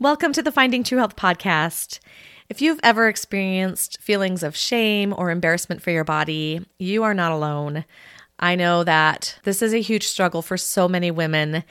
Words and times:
Welcome 0.00 0.32
to 0.34 0.42
the 0.42 0.52
Finding 0.52 0.84
True 0.84 0.98
Health 0.98 1.16
podcast. 1.16 1.98
If 2.48 2.62
you've 2.62 2.78
ever 2.84 3.08
experienced 3.08 4.00
feelings 4.00 4.44
of 4.44 4.54
shame 4.54 5.12
or 5.12 5.32
embarrassment 5.32 5.82
for 5.82 5.90
your 5.90 6.04
body, 6.04 6.64
you 6.78 7.02
are 7.02 7.14
not 7.14 7.32
alone. 7.32 7.84
I 8.38 8.54
know 8.54 8.84
that 8.84 9.36
this 9.42 9.60
is 9.60 9.74
a 9.74 9.80
huge 9.80 10.06
struggle 10.06 10.40
for 10.40 10.56
so 10.56 10.86
many 10.86 11.10
women. 11.10 11.64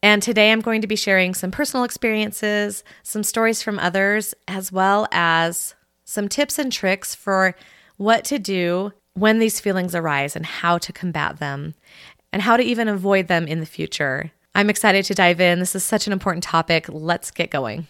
And 0.00 0.22
today 0.22 0.52
I'm 0.52 0.60
going 0.60 0.80
to 0.82 0.86
be 0.86 0.94
sharing 0.94 1.34
some 1.34 1.50
personal 1.50 1.82
experiences, 1.82 2.84
some 3.02 3.24
stories 3.24 3.62
from 3.62 3.80
others, 3.80 4.32
as 4.46 4.70
well 4.70 5.08
as 5.10 5.74
some 6.04 6.28
tips 6.28 6.56
and 6.56 6.70
tricks 6.70 7.16
for 7.16 7.56
what 7.96 8.24
to 8.26 8.38
do 8.38 8.92
when 9.14 9.40
these 9.40 9.58
feelings 9.58 9.96
arise 9.96 10.36
and 10.36 10.46
how 10.46 10.78
to 10.78 10.92
combat 10.92 11.40
them 11.40 11.74
and 12.32 12.42
how 12.42 12.56
to 12.56 12.62
even 12.62 12.86
avoid 12.86 13.26
them 13.26 13.48
in 13.48 13.58
the 13.58 13.66
future. 13.66 14.30
I'm 14.54 14.68
excited 14.68 15.04
to 15.04 15.14
dive 15.14 15.40
in. 15.40 15.60
This 15.60 15.76
is 15.76 15.84
such 15.84 16.06
an 16.08 16.12
important 16.12 16.42
topic. 16.42 16.86
Let's 16.88 17.30
get 17.30 17.50
going. 17.50 17.86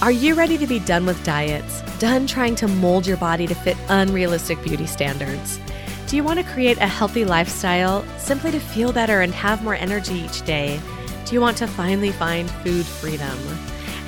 Are 0.00 0.12
you 0.12 0.34
ready 0.34 0.56
to 0.56 0.66
be 0.66 0.78
done 0.78 1.04
with 1.04 1.22
diets? 1.24 1.82
Done 1.98 2.26
trying 2.26 2.54
to 2.56 2.68
mold 2.68 3.06
your 3.06 3.16
body 3.16 3.46
to 3.48 3.54
fit 3.54 3.76
unrealistic 3.88 4.62
beauty 4.62 4.86
standards? 4.86 5.58
Do 6.06 6.16
you 6.16 6.22
want 6.22 6.38
to 6.38 6.52
create 6.52 6.78
a 6.78 6.86
healthy 6.86 7.24
lifestyle 7.24 8.04
simply 8.18 8.52
to 8.52 8.60
feel 8.60 8.92
better 8.92 9.20
and 9.20 9.34
have 9.34 9.64
more 9.64 9.74
energy 9.74 10.14
each 10.14 10.42
day? 10.42 10.80
Do 11.26 11.34
you 11.34 11.40
want 11.40 11.56
to 11.58 11.66
finally 11.66 12.12
find 12.12 12.48
food 12.48 12.86
freedom? 12.86 13.38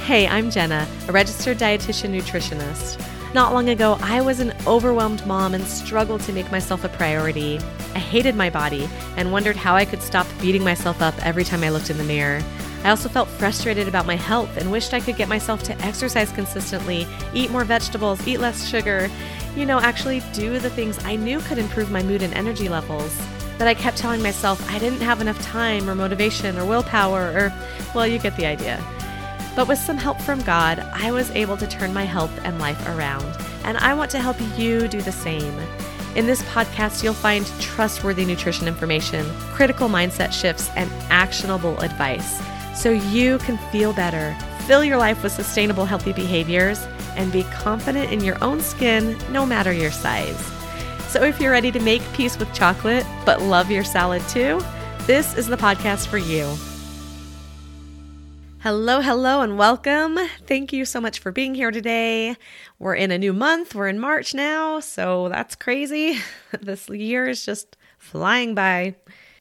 Hey, 0.04 0.28
I'm 0.28 0.50
Jenna, 0.50 0.86
a 1.08 1.12
registered 1.12 1.58
dietitian 1.58 2.10
nutritionist. 2.10 3.00
Not 3.34 3.52
long 3.52 3.68
ago, 3.68 3.98
I 4.00 4.20
was 4.20 4.38
an 4.38 4.54
overwhelmed 4.64 5.26
mom 5.26 5.54
and 5.54 5.64
struggled 5.66 6.20
to 6.20 6.32
make 6.32 6.52
myself 6.52 6.84
a 6.84 6.88
priority. 6.88 7.58
I 7.92 7.98
hated 7.98 8.36
my 8.36 8.48
body 8.48 8.88
and 9.16 9.32
wondered 9.32 9.56
how 9.56 9.74
I 9.74 9.84
could 9.84 10.02
stop 10.02 10.28
beating 10.40 10.62
myself 10.62 11.02
up 11.02 11.14
every 11.26 11.42
time 11.42 11.64
I 11.64 11.70
looked 11.70 11.90
in 11.90 11.98
the 11.98 12.04
mirror. 12.04 12.40
I 12.84 12.90
also 12.90 13.08
felt 13.08 13.28
frustrated 13.28 13.88
about 13.88 14.06
my 14.06 14.14
health 14.14 14.56
and 14.56 14.70
wished 14.70 14.94
I 14.94 15.00
could 15.00 15.16
get 15.16 15.28
myself 15.28 15.64
to 15.64 15.76
exercise 15.84 16.30
consistently, 16.30 17.08
eat 17.34 17.50
more 17.50 17.64
vegetables, 17.64 18.24
eat 18.24 18.38
less 18.38 18.68
sugar, 18.68 19.10
you 19.56 19.66
know, 19.66 19.80
actually 19.80 20.22
do 20.32 20.60
the 20.60 20.70
things 20.70 21.04
I 21.04 21.16
knew 21.16 21.40
could 21.40 21.58
improve 21.58 21.90
my 21.90 22.04
mood 22.04 22.22
and 22.22 22.32
energy 22.34 22.68
levels. 22.68 23.20
But 23.58 23.66
I 23.66 23.74
kept 23.74 23.96
telling 23.96 24.22
myself 24.22 24.64
I 24.70 24.78
didn't 24.78 25.00
have 25.00 25.20
enough 25.20 25.42
time 25.42 25.90
or 25.90 25.96
motivation 25.96 26.56
or 26.56 26.64
willpower 26.64 27.32
or, 27.32 27.52
well, 27.96 28.06
you 28.06 28.20
get 28.20 28.36
the 28.36 28.46
idea. 28.46 28.80
But 29.54 29.68
with 29.68 29.78
some 29.78 29.96
help 29.96 30.20
from 30.20 30.42
God, 30.42 30.80
I 30.92 31.12
was 31.12 31.30
able 31.30 31.56
to 31.56 31.66
turn 31.66 31.92
my 31.92 32.04
health 32.04 32.32
and 32.44 32.58
life 32.58 32.86
around. 32.88 33.26
And 33.64 33.78
I 33.78 33.94
want 33.94 34.10
to 34.12 34.20
help 34.20 34.36
you 34.58 34.88
do 34.88 35.00
the 35.00 35.12
same. 35.12 35.58
In 36.16 36.26
this 36.26 36.42
podcast, 36.42 37.02
you'll 37.02 37.14
find 37.14 37.46
trustworthy 37.60 38.24
nutrition 38.24 38.68
information, 38.68 39.26
critical 39.52 39.88
mindset 39.88 40.32
shifts, 40.32 40.70
and 40.76 40.90
actionable 41.10 41.78
advice 41.80 42.40
so 42.74 42.90
you 42.90 43.38
can 43.38 43.56
feel 43.70 43.92
better, 43.92 44.36
fill 44.66 44.84
your 44.84 44.96
life 44.96 45.22
with 45.22 45.32
sustainable, 45.32 45.84
healthy 45.84 46.12
behaviors, 46.12 46.86
and 47.16 47.32
be 47.32 47.44
confident 47.44 48.12
in 48.12 48.22
your 48.22 48.42
own 48.42 48.60
skin 48.60 49.16
no 49.30 49.46
matter 49.46 49.72
your 49.72 49.92
size. 49.92 50.38
So 51.08 51.22
if 51.22 51.40
you're 51.40 51.52
ready 51.52 51.70
to 51.70 51.80
make 51.80 52.02
peace 52.12 52.36
with 52.36 52.52
chocolate 52.52 53.06
but 53.24 53.40
love 53.40 53.70
your 53.70 53.84
salad 53.84 54.22
too, 54.28 54.60
this 55.06 55.36
is 55.36 55.46
the 55.46 55.56
podcast 55.56 56.08
for 56.08 56.18
you. 56.18 56.56
Hello, 58.64 59.02
hello, 59.02 59.42
and 59.42 59.58
welcome. 59.58 60.18
Thank 60.46 60.72
you 60.72 60.86
so 60.86 60.98
much 60.98 61.18
for 61.18 61.30
being 61.30 61.54
here 61.54 61.70
today. 61.70 62.34
We're 62.78 62.94
in 62.94 63.10
a 63.10 63.18
new 63.18 63.34
month. 63.34 63.74
We're 63.74 63.88
in 63.88 63.98
March 63.98 64.32
now, 64.32 64.80
so 64.80 65.28
that's 65.28 65.54
crazy. 65.54 66.18
this 66.62 66.88
year 66.88 67.28
is 67.28 67.44
just 67.44 67.76
flying 67.98 68.54
by. 68.54 68.94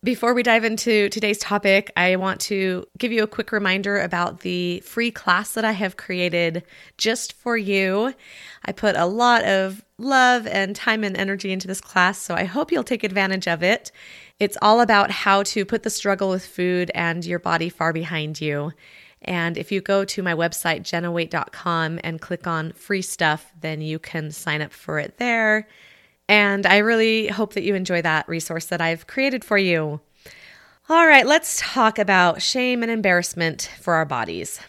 Before 0.03 0.33
we 0.33 0.43
dive 0.43 0.65
into 0.65 1.07
today's 1.07 1.37
topic, 1.37 1.89
I 1.95 2.17
want 2.17 2.41
to 2.41 2.85
give 2.97 3.13
you 3.13 3.23
a 3.23 3.27
quick 3.27 3.53
reminder 3.53 3.97
about 3.97 4.41
the 4.41 4.81
free 4.81 5.09
class 5.09 5.53
that 5.53 5.63
I 5.63 5.71
have 5.71 5.95
created 5.95 6.63
just 6.97 7.31
for 7.31 7.55
you. 7.55 8.13
I 8.65 8.73
put 8.73 8.97
a 8.97 9.05
lot 9.05 9.45
of 9.45 9.85
love 9.97 10.45
and 10.47 10.75
time 10.75 11.05
and 11.05 11.15
energy 11.15 11.53
into 11.53 11.67
this 11.67 11.79
class, 11.79 12.19
so 12.19 12.35
I 12.35 12.43
hope 12.43 12.73
you'll 12.73 12.83
take 12.83 13.05
advantage 13.05 13.47
of 13.47 13.63
it. 13.63 13.89
It's 14.37 14.57
all 14.61 14.81
about 14.81 15.11
how 15.11 15.43
to 15.43 15.63
put 15.63 15.83
the 15.83 15.89
struggle 15.89 16.29
with 16.29 16.45
food 16.45 16.91
and 16.93 17.23
your 17.23 17.39
body 17.39 17.69
far 17.69 17.93
behind 17.93 18.41
you. 18.41 18.73
And 19.25 19.57
if 19.57 19.71
you 19.71 19.81
go 19.81 20.05
to 20.05 20.23
my 20.23 20.33
website, 20.33 20.81
jennawaite.com, 20.81 21.99
and 22.03 22.21
click 22.21 22.47
on 22.47 22.73
free 22.73 23.01
stuff, 23.01 23.51
then 23.61 23.81
you 23.81 23.99
can 23.99 24.31
sign 24.31 24.61
up 24.61 24.73
for 24.73 24.99
it 24.99 25.17
there. 25.17 25.67
And 26.27 26.65
I 26.65 26.77
really 26.77 27.27
hope 27.27 27.53
that 27.53 27.63
you 27.63 27.75
enjoy 27.75 28.01
that 28.01 28.27
resource 28.27 28.65
that 28.67 28.81
I've 28.81 29.07
created 29.07 29.43
for 29.43 29.57
you. 29.57 30.01
All 30.89 31.07
right, 31.07 31.25
let's 31.25 31.59
talk 31.61 31.97
about 31.97 32.41
shame 32.41 32.83
and 32.83 32.91
embarrassment 32.91 33.69
for 33.79 33.93
our 33.93 34.05
bodies. 34.05 34.59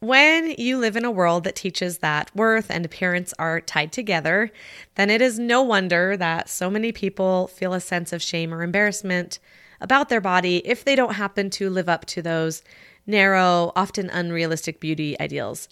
When 0.00 0.54
you 0.56 0.78
live 0.78 0.96
in 0.96 1.04
a 1.04 1.10
world 1.10 1.44
that 1.44 1.54
teaches 1.54 1.98
that 1.98 2.34
worth 2.34 2.70
and 2.70 2.86
appearance 2.86 3.34
are 3.38 3.60
tied 3.60 3.92
together, 3.92 4.50
then 4.94 5.10
it 5.10 5.20
is 5.20 5.38
no 5.38 5.60
wonder 5.60 6.16
that 6.16 6.48
so 6.48 6.70
many 6.70 6.90
people 6.90 7.48
feel 7.48 7.74
a 7.74 7.80
sense 7.80 8.14
of 8.14 8.22
shame 8.22 8.54
or 8.54 8.62
embarrassment 8.62 9.38
about 9.78 10.08
their 10.08 10.22
body 10.22 10.66
if 10.66 10.84
they 10.84 10.96
don't 10.96 11.16
happen 11.16 11.50
to 11.50 11.68
live 11.68 11.90
up 11.90 12.06
to 12.06 12.22
those 12.22 12.62
narrow, 13.10 13.72
often 13.76 14.08
unrealistic 14.10 14.80
beauty 14.80 15.18
ideals. 15.20 15.68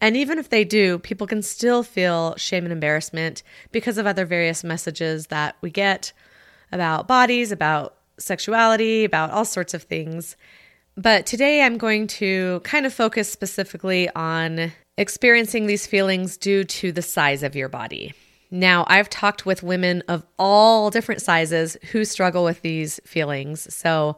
And 0.00 0.16
even 0.16 0.38
if 0.38 0.48
they 0.48 0.64
do, 0.64 0.98
people 0.98 1.26
can 1.26 1.42
still 1.42 1.82
feel 1.82 2.36
shame 2.36 2.64
and 2.64 2.72
embarrassment 2.72 3.42
because 3.72 3.98
of 3.98 4.06
other 4.06 4.24
various 4.24 4.62
messages 4.62 5.28
that 5.28 5.56
we 5.60 5.70
get 5.70 6.12
about 6.70 7.08
bodies, 7.08 7.50
about 7.50 7.96
sexuality, 8.18 9.04
about 9.04 9.30
all 9.30 9.44
sorts 9.44 9.74
of 9.74 9.82
things. 9.82 10.36
But 10.96 11.26
today 11.26 11.62
I'm 11.62 11.78
going 11.78 12.06
to 12.08 12.60
kind 12.64 12.86
of 12.86 12.92
focus 12.92 13.30
specifically 13.30 14.08
on 14.10 14.72
experiencing 14.96 15.66
these 15.66 15.86
feelings 15.86 16.36
due 16.36 16.64
to 16.64 16.92
the 16.92 17.02
size 17.02 17.42
of 17.42 17.54
your 17.54 17.68
body. 17.68 18.12
Now, 18.50 18.84
I've 18.88 19.10
talked 19.10 19.44
with 19.44 19.62
women 19.62 20.02
of 20.08 20.24
all 20.38 20.90
different 20.90 21.20
sizes 21.22 21.76
who 21.92 22.04
struggle 22.04 22.44
with 22.44 22.62
these 22.62 22.98
feelings. 23.04 23.72
So 23.72 24.16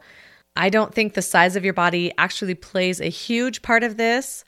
I 0.55 0.69
don't 0.69 0.93
think 0.93 1.13
the 1.13 1.21
size 1.21 1.55
of 1.55 1.63
your 1.63 1.73
body 1.73 2.11
actually 2.17 2.55
plays 2.55 2.99
a 2.99 3.09
huge 3.09 3.61
part 3.61 3.83
of 3.83 3.97
this, 3.97 4.43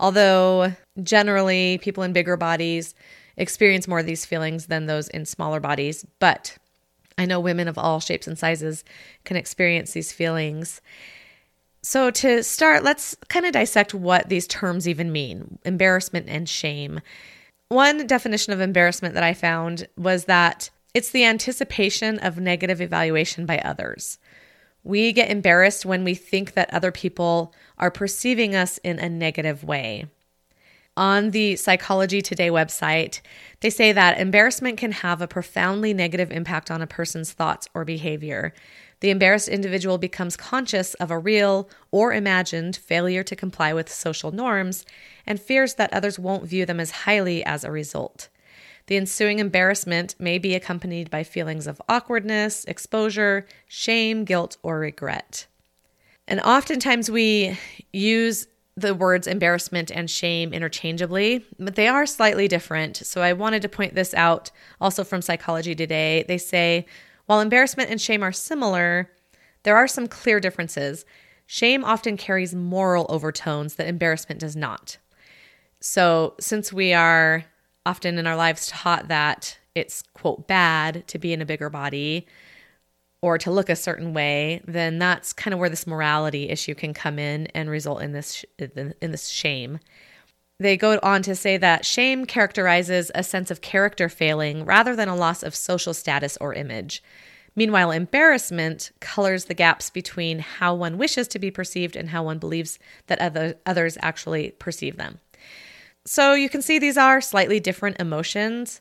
although 0.00 0.72
generally 1.02 1.78
people 1.78 2.02
in 2.02 2.12
bigger 2.12 2.36
bodies 2.36 2.94
experience 3.36 3.86
more 3.86 4.00
of 4.00 4.06
these 4.06 4.26
feelings 4.26 4.66
than 4.66 4.86
those 4.86 5.08
in 5.08 5.24
smaller 5.24 5.60
bodies. 5.60 6.04
But 6.18 6.56
I 7.18 7.26
know 7.26 7.40
women 7.40 7.68
of 7.68 7.78
all 7.78 8.00
shapes 8.00 8.26
and 8.26 8.38
sizes 8.38 8.84
can 9.24 9.36
experience 9.36 9.92
these 9.92 10.12
feelings. 10.12 10.80
So, 11.82 12.10
to 12.10 12.42
start, 12.42 12.82
let's 12.82 13.16
kind 13.28 13.46
of 13.46 13.52
dissect 13.52 13.94
what 13.94 14.28
these 14.28 14.48
terms 14.48 14.88
even 14.88 15.12
mean 15.12 15.58
embarrassment 15.64 16.26
and 16.28 16.48
shame. 16.48 17.00
One 17.68 18.06
definition 18.06 18.52
of 18.52 18.60
embarrassment 18.60 19.14
that 19.14 19.22
I 19.22 19.34
found 19.34 19.86
was 19.96 20.24
that 20.24 20.70
it's 20.94 21.10
the 21.10 21.24
anticipation 21.24 22.18
of 22.18 22.38
negative 22.38 22.80
evaluation 22.80 23.46
by 23.46 23.58
others. 23.58 24.18
We 24.86 25.12
get 25.12 25.32
embarrassed 25.32 25.84
when 25.84 26.04
we 26.04 26.14
think 26.14 26.52
that 26.52 26.72
other 26.72 26.92
people 26.92 27.52
are 27.76 27.90
perceiving 27.90 28.54
us 28.54 28.78
in 28.84 29.00
a 29.00 29.08
negative 29.08 29.64
way. 29.64 30.06
On 30.96 31.32
the 31.32 31.56
Psychology 31.56 32.22
Today 32.22 32.50
website, 32.50 33.20
they 33.62 33.68
say 33.68 33.90
that 33.90 34.20
embarrassment 34.20 34.78
can 34.78 34.92
have 34.92 35.20
a 35.20 35.26
profoundly 35.26 35.92
negative 35.92 36.30
impact 36.30 36.70
on 36.70 36.82
a 36.82 36.86
person's 36.86 37.32
thoughts 37.32 37.68
or 37.74 37.84
behavior. 37.84 38.54
The 39.00 39.10
embarrassed 39.10 39.48
individual 39.48 39.98
becomes 39.98 40.36
conscious 40.36 40.94
of 40.94 41.10
a 41.10 41.18
real 41.18 41.68
or 41.90 42.12
imagined 42.12 42.76
failure 42.76 43.24
to 43.24 43.34
comply 43.34 43.72
with 43.72 43.92
social 43.92 44.30
norms 44.30 44.84
and 45.26 45.40
fears 45.40 45.74
that 45.74 45.92
others 45.92 46.16
won't 46.16 46.46
view 46.46 46.64
them 46.64 46.78
as 46.78 46.92
highly 46.92 47.44
as 47.44 47.64
a 47.64 47.72
result. 47.72 48.28
The 48.86 48.96
ensuing 48.96 49.40
embarrassment 49.40 50.14
may 50.18 50.38
be 50.38 50.54
accompanied 50.54 51.10
by 51.10 51.24
feelings 51.24 51.66
of 51.66 51.82
awkwardness, 51.88 52.64
exposure, 52.66 53.46
shame, 53.66 54.24
guilt, 54.24 54.56
or 54.62 54.78
regret. 54.78 55.46
And 56.28 56.40
oftentimes 56.40 57.10
we 57.10 57.58
use 57.92 58.46
the 58.76 58.94
words 58.94 59.26
embarrassment 59.26 59.90
and 59.90 60.10
shame 60.10 60.52
interchangeably, 60.52 61.44
but 61.58 61.76
they 61.76 61.88
are 61.88 62.06
slightly 62.06 62.46
different. 62.46 62.96
So 62.98 63.22
I 63.22 63.32
wanted 63.32 63.62
to 63.62 63.68
point 63.68 63.94
this 63.94 64.12
out 64.14 64.50
also 64.80 65.02
from 65.02 65.22
Psychology 65.22 65.74
Today. 65.74 66.24
They 66.28 66.38
say 66.38 66.86
while 67.24 67.40
embarrassment 67.40 67.90
and 67.90 68.00
shame 68.00 68.22
are 68.22 68.32
similar, 68.32 69.10
there 69.62 69.76
are 69.76 69.88
some 69.88 70.06
clear 70.06 70.40
differences. 70.40 71.04
Shame 71.46 71.84
often 71.84 72.16
carries 72.16 72.54
moral 72.54 73.06
overtones 73.08 73.76
that 73.76 73.88
embarrassment 73.88 74.40
does 74.40 74.54
not. 74.54 74.98
So, 75.80 76.34
since 76.40 76.72
we 76.72 76.92
are 76.92 77.44
often 77.86 78.18
in 78.18 78.26
our 78.26 78.36
lives 78.36 78.66
taught 78.66 79.08
that 79.08 79.58
it's, 79.74 80.02
quote, 80.14 80.46
bad 80.46 81.06
to 81.08 81.18
be 81.18 81.32
in 81.32 81.40
a 81.40 81.46
bigger 81.46 81.70
body 81.70 82.26
or 83.22 83.38
to 83.38 83.50
look 83.50 83.68
a 83.68 83.76
certain 83.76 84.12
way, 84.12 84.60
then 84.66 84.98
that's 84.98 85.32
kind 85.32 85.54
of 85.54 85.60
where 85.60 85.70
this 85.70 85.86
morality 85.86 86.48
issue 86.48 86.74
can 86.74 86.92
come 86.92 87.18
in 87.18 87.46
and 87.48 87.70
result 87.70 88.02
in 88.02 88.12
this 88.12 88.44
in 88.58 88.94
this 89.00 89.28
shame. 89.28 89.78
They 90.58 90.76
go 90.76 90.98
on 91.02 91.22
to 91.22 91.36
say 91.36 91.56
that 91.58 91.84
shame 91.84 92.24
characterizes 92.24 93.10
a 93.14 93.22
sense 93.22 93.50
of 93.50 93.60
character 93.60 94.08
failing 94.08 94.64
rather 94.64 94.96
than 94.96 95.08
a 95.08 95.16
loss 95.16 95.42
of 95.42 95.54
social 95.54 95.92
status 95.92 96.38
or 96.40 96.54
image. 96.54 97.02
Meanwhile, 97.54 97.90
embarrassment 97.90 98.90
colors 99.00 99.46
the 99.46 99.54
gaps 99.54 99.90
between 99.90 100.40
how 100.40 100.74
one 100.74 100.98
wishes 100.98 101.26
to 101.28 101.38
be 101.38 101.50
perceived 101.50 101.96
and 101.96 102.10
how 102.10 102.22
one 102.22 102.38
believes 102.38 102.78
that 103.06 103.18
other, 103.18 103.56
others 103.64 103.96
actually 104.00 104.50
perceive 104.52 104.96
them. 104.96 105.20
So 106.06 106.34
you 106.34 106.48
can 106.48 106.62
see 106.62 106.78
these 106.78 106.96
are 106.96 107.20
slightly 107.20 107.58
different 107.58 108.00
emotions, 108.00 108.80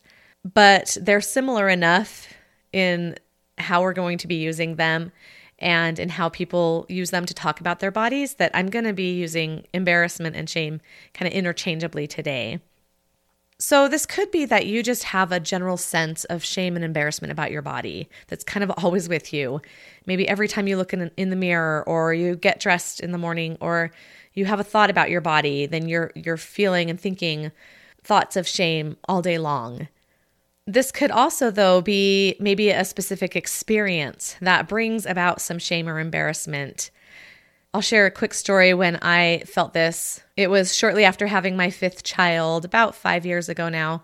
but 0.54 0.96
they're 1.02 1.22
similar 1.22 1.68
enough 1.68 2.32
in 2.72 3.16
how 3.58 3.82
we're 3.82 3.94
going 3.94 4.20
to 4.20 4.28
be 4.28 4.36
using 4.36 4.76
them 4.76 5.12
and 5.58 5.98
in 5.98 6.10
how 6.10 6.30
people 6.30 6.86
use 6.88 7.10
them 7.10 7.26
to 7.26 7.34
talk 7.34 7.60
about 7.60 7.80
their 7.80 7.90
bodies 7.90 8.36
that 8.36 8.52
I'm 8.54 8.68
going 8.68 8.86
to 8.86 8.94
be 8.94 9.14
using 9.14 9.66
embarrassment 9.74 10.36
and 10.36 10.48
shame 10.48 10.82
kind 11.14 11.28
of 11.28 11.34
interchangeably 11.34 12.06
today. 12.06 12.60
So, 13.58 13.88
this 13.88 14.06
could 14.06 14.32
be 14.32 14.44
that 14.46 14.66
you 14.66 14.84
just 14.84 15.06
have 15.06 15.32
a 15.32 15.40
general 15.40 15.78
sense 15.78 16.26
of 16.26 16.44
shame 16.44 16.76
and 16.76 16.84
embarrassment 16.84 17.32
about 17.32 17.52
your 17.52 17.62
body 17.62 18.10
that's 18.28 18.44
kind 18.44 18.66
of 18.66 18.72
always 18.84 19.08
with 19.08 19.32
you. 19.34 19.62
Maybe 20.06 20.28
every 20.28 20.50
time 20.50 20.68
you 20.68 20.76
look 20.76 20.94
in, 20.94 21.10
in 21.16 21.30
the 21.30 21.38
mirror 21.38 21.84
or 21.88 22.14
you 22.14 22.36
get 22.36 22.60
dressed 22.60 23.00
in 23.00 23.14
the 23.14 23.18
morning 23.18 23.58
or 23.62 23.92
you 24.36 24.46
have 24.46 24.60
a 24.60 24.64
thought 24.64 24.90
about 24.90 25.10
your 25.10 25.22
body, 25.22 25.66
then 25.66 25.88
you're 25.88 26.12
you're 26.16 26.38
feeling 26.38 26.90
and 26.90 27.00
thinking 27.00 27.52
thoughts 28.04 28.36
of 28.36 28.48
shame 28.48 28.98
all 29.08 29.22
day 29.22 29.38
long. 29.38 29.88
This 30.68 30.92
could 30.92 31.12
also 31.12 31.52
though 31.52 31.82
be 31.82 32.36
maybe 32.40 32.70
a 32.70 32.86
specific 32.86 33.36
experience 33.36 34.36
that 34.42 34.68
brings 34.68 35.06
about 35.06 35.42
some 35.42 35.60
shame 35.60 35.88
or 35.88 36.00
embarrassment 36.00 36.92
I'll 37.76 37.82
share 37.82 38.06
a 38.06 38.12
quick 38.12 38.34
story 38.34 38.74
when 38.74 38.96
I 39.02 39.44
felt 39.46 39.74
this. 39.74 40.22
It 40.38 40.50
was 40.50 40.74
shortly 40.74 41.04
after 41.04 41.28
having 41.28 41.58
my 41.58 41.70
fifth 41.70 42.04
child, 42.04 42.64
about 42.64 42.96
five 42.96 43.26
years 43.26 43.50
ago 43.50 43.68
now. 43.68 44.02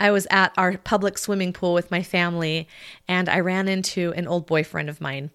I 0.00 0.10
was 0.10 0.26
at 0.30 0.54
our 0.56 0.78
public 0.78 1.18
swimming 1.18 1.52
pool 1.52 1.74
with 1.74 1.90
my 1.90 2.02
family 2.02 2.66
and 3.06 3.28
I 3.28 3.40
ran 3.40 3.68
into 3.68 4.14
an 4.16 4.26
old 4.26 4.46
boyfriend 4.46 4.88
of 4.88 5.02
mine. 5.02 5.28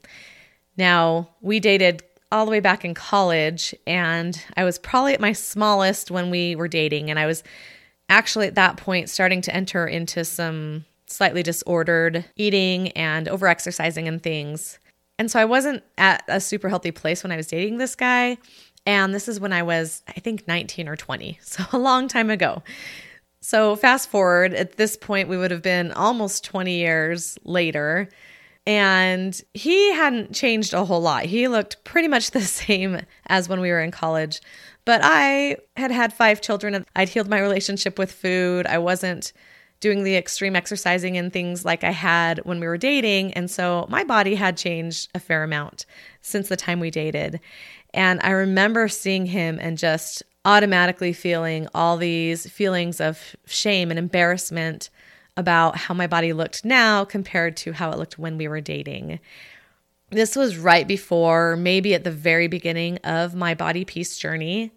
Now, 0.75 1.29
we 1.41 1.59
dated 1.59 2.01
all 2.31 2.45
the 2.45 2.51
way 2.51 2.59
back 2.59 2.83
in 2.83 2.93
college, 2.93 3.73
and 3.85 4.41
I 4.57 4.63
was 4.63 4.77
probably 4.77 5.13
at 5.13 5.19
my 5.19 5.33
smallest 5.33 6.11
when 6.11 6.29
we 6.29 6.55
were 6.55 6.67
dating. 6.67 7.09
And 7.09 7.19
I 7.19 7.25
was 7.25 7.43
actually 8.09 8.47
at 8.47 8.55
that 8.55 8.77
point 8.77 9.09
starting 9.09 9.41
to 9.41 9.55
enter 9.55 9.87
into 9.87 10.25
some 10.25 10.85
slightly 11.07 11.43
disordered 11.43 12.25
eating 12.35 12.89
and 12.91 13.27
overexercising 13.27 14.07
and 14.07 14.21
things. 14.21 14.79
And 15.17 15.31
so 15.31 15.39
I 15.39 15.45
wasn't 15.45 15.83
at 15.97 16.23
a 16.27 16.41
super 16.41 16.67
healthy 16.69 16.91
place 16.91 17.23
when 17.23 17.31
I 17.31 17.37
was 17.37 17.47
dating 17.47 17.77
this 17.77 17.95
guy. 17.95 18.37
And 18.85 19.13
this 19.13 19.27
is 19.27 19.39
when 19.39 19.53
I 19.53 19.63
was, 19.63 20.03
I 20.07 20.19
think, 20.19 20.47
19 20.47 20.87
or 20.87 20.95
20. 20.95 21.39
So 21.45 21.63
a 21.71 21.77
long 21.77 22.07
time 22.07 22.29
ago. 22.29 22.63
So 23.41 23.75
fast 23.75 24.09
forward, 24.09 24.53
at 24.53 24.77
this 24.77 24.97
point, 24.97 25.29
we 25.29 25.37
would 25.37 25.51
have 25.51 25.61
been 25.61 25.91
almost 25.91 26.43
20 26.43 26.73
years 26.73 27.37
later. 27.43 28.09
And 28.67 29.39
he 29.53 29.93
hadn't 29.93 30.33
changed 30.33 30.73
a 30.73 30.85
whole 30.85 31.01
lot. 31.01 31.25
He 31.25 31.47
looked 31.47 31.83
pretty 31.83 32.07
much 32.07 32.31
the 32.31 32.41
same 32.41 33.01
as 33.27 33.47
when 33.49 33.61
we 33.61 33.69
were 33.69 33.81
in 33.81 33.91
college. 33.91 34.41
But 34.85 35.01
I 35.03 35.57
had 35.77 35.91
had 35.91 36.13
five 36.13 36.41
children. 36.41 36.85
I'd 36.95 37.09
healed 37.09 37.29
my 37.29 37.39
relationship 37.39 37.97
with 37.97 38.11
food. 38.11 38.67
I 38.67 38.77
wasn't 38.77 39.33
doing 39.79 40.03
the 40.03 40.15
extreme 40.15 40.55
exercising 40.55 41.17
and 41.17 41.33
things 41.33 41.65
like 41.65 41.83
I 41.83 41.91
had 41.91 42.39
when 42.39 42.59
we 42.59 42.67
were 42.67 42.77
dating. 42.77 43.33
And 43.33 43.51
so 43.51 43.85
my 43.89 44.03
body 44.03 44.35
had 44.35 44.57
changed 44.57 45.09
a 45.13 45.19
fair 45.19 45.43
amount 45.43 45.85
since 46.21 46.49
the 46.49 46.55
time 46.55 46.79
we 46.79 46.89
dated. 46.91 47.39
And 47.93 48.19
I 48.23 48.31
remember 48.31 48.87
seeing 48.87 49.25
him 49.25 49.59
and 49.59 49.77
just 49.77 50.23
automatically 50.43 51.13
feeling 51.13 51.67
all 51.73 51.97
these 51.97 52.49
feelings 52.49 53.01
of 53.01 53.35
shame 53.45 53.89
and 53.89 53.99
embarrassment 53.99 54.89
about 55.37 55.77
how 55.77 55.93
my 55.93 56.07
body 56.07 56.33
looked 56.33 56.63
now 56.63 57.03
compared 57.05 57.57
to 57.57 57.73
how 57.73 57.91
it 57.91 57.97
looked 57.97 58.17
when 58.17 58.37
we 58.37 58.47
were 58.47 58.61
dating. 58.61 59.19
This 60.11 60.35
was 60.35 60.57
right 60.57 60.87
before, 60.87 61.55
maybe 61.55 61.93
at 61.93 62.03
the 62.03 62.11
very 62.11 62.47
beginning 62.47 62.97
of 62.99 63.35
my 63.35 63.53
body 63.53 63.85
peace 63.85 64.17
journey. 64.17 64.71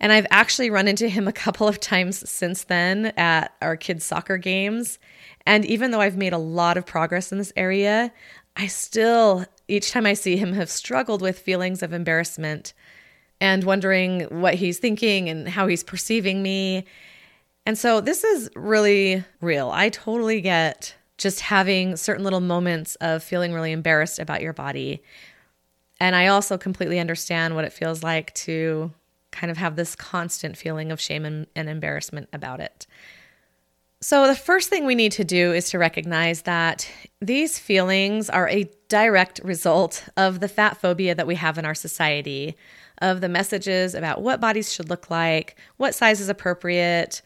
And 0.00 0.12
I've 0.12 0.26
actually 0.30 0.70
run 0.70 0.88
into 0.88 1.08
him 1.08 1.26
a 1.26 1.32
couple 1.32 1.68
of 1.68 1.80
times 1.80 2.28
since 2.28 2.64
then 2.64 3.06
at 3.16 3.54
our 3.62 3.76
kids' 3.76 4.04
soccer 4.04 4.36
games. 4.36 4.98
And 5.46 5.64
even 5.64 5.90
though 5.90 6.00
I've 6.00 6.16
made 6.16 6.32
a 6.32 6.38
lot 6.38 6.76
of 6.76 6.84
progress 6.84 7.32
in 7.32 7.38
this 7.38 7.52
area, 7.56 8.12
I 8.56 8.66
still, 8.66 9.44
each 9.68 9.90
time 9.90 10.06
I 10.06 10.14
see 10.14 10.36
him, 10.36 10.52
have 10.54 10.70
struggled 10.70 11.22
with 11.22 11.38
feelings 11.38 11.82
of 11.82 11.92
embarrassment 11.92 12.74
and 13.40 13.64
wondering 13.64 14.22
what 14.22 14.54
he's 14.54 14.78
thinking 14.78 15.28
and 15.28 15.48
how 15.48 15.66
he's 15.66 15.84
perceiving 15.84 16.42
me. 16.42 16.84
And 17.66 17.76
so 17.76 18.00
this 18.00 18.22
is 18.22 18.48
really 18.54 19.24
real. 19.40 19.70
I 19.70 19.88
totally 19.88 20.40
get 20.40 20.94
just 21.18 21.40
having 21.40 21.96
certain 21.96 22.22
little 22.22 22.40
moments 22.40 22.94
of 22.96 23.24
feeling 23.24 23.52
really 23.52 23.72
embarrassed 23.72 24.20
about 24.20 24.40
your 24.40 24.52
body. 24.52 25.02
And 25.98 26.14
I 26.14 26.28
also 26.28 26.56
completely 26.56 27.00
understand 27.00 27.56
what 27.56 27.64
it 27.64 27.72
feels 27.72 28.04
like 28.04 28.32
to 28.34 28.92
kind 29.32 29.50
of 29.50 29.56
have 29.56 29.74
this 29.74 29.96
constant 29.96 30.56
feeling 30.56 30.92
of 30.92 31.00
shame 31.00 31.24
and, 31.24 31.46
and 31.56 31.68
embarrassment 31.68 32.28
about 32.32 32.60
it. 32.60 32.86
So, 34.00 34.26
the 34.26 34.34
first 34.34 34.68
thing 34.68 34.84
we 34.84 34.94
need 34.94 35.12
to 35.12 35.24
do 35.24 35.52
is 35.52 35.70
to 35.70 35.78
recognize 35.78 36.42
that 36.42 36.88
these 37.20 37.58
feelings 37.58 38.28
are 38.28 38.48
a 38.48 38.70
direct 38.88 39.40
result 39.42 40.06
of 40.18 40.40
the 40.40 40.48
fat 40.48 40.76
phobia 40.76 41.14
that 41.14 41.26
we 41.26 41.34
have 41.34 41.56
in 41.56 41.64
our 41.64 41.74
society, 41.74 42.56
of 42.98 43.22
the 43.22 43.28
messages 43.28 43.94
about 43.94 44.20
what 44.20 44.40
bodies 44.40 44.72
should 44.72 44.90
look 44.90 45.10
like, 45.10 45.56
what 45.78 45.94
size 45.94 46.20
is 46.20 46.28
appropriate, 46.28 47.22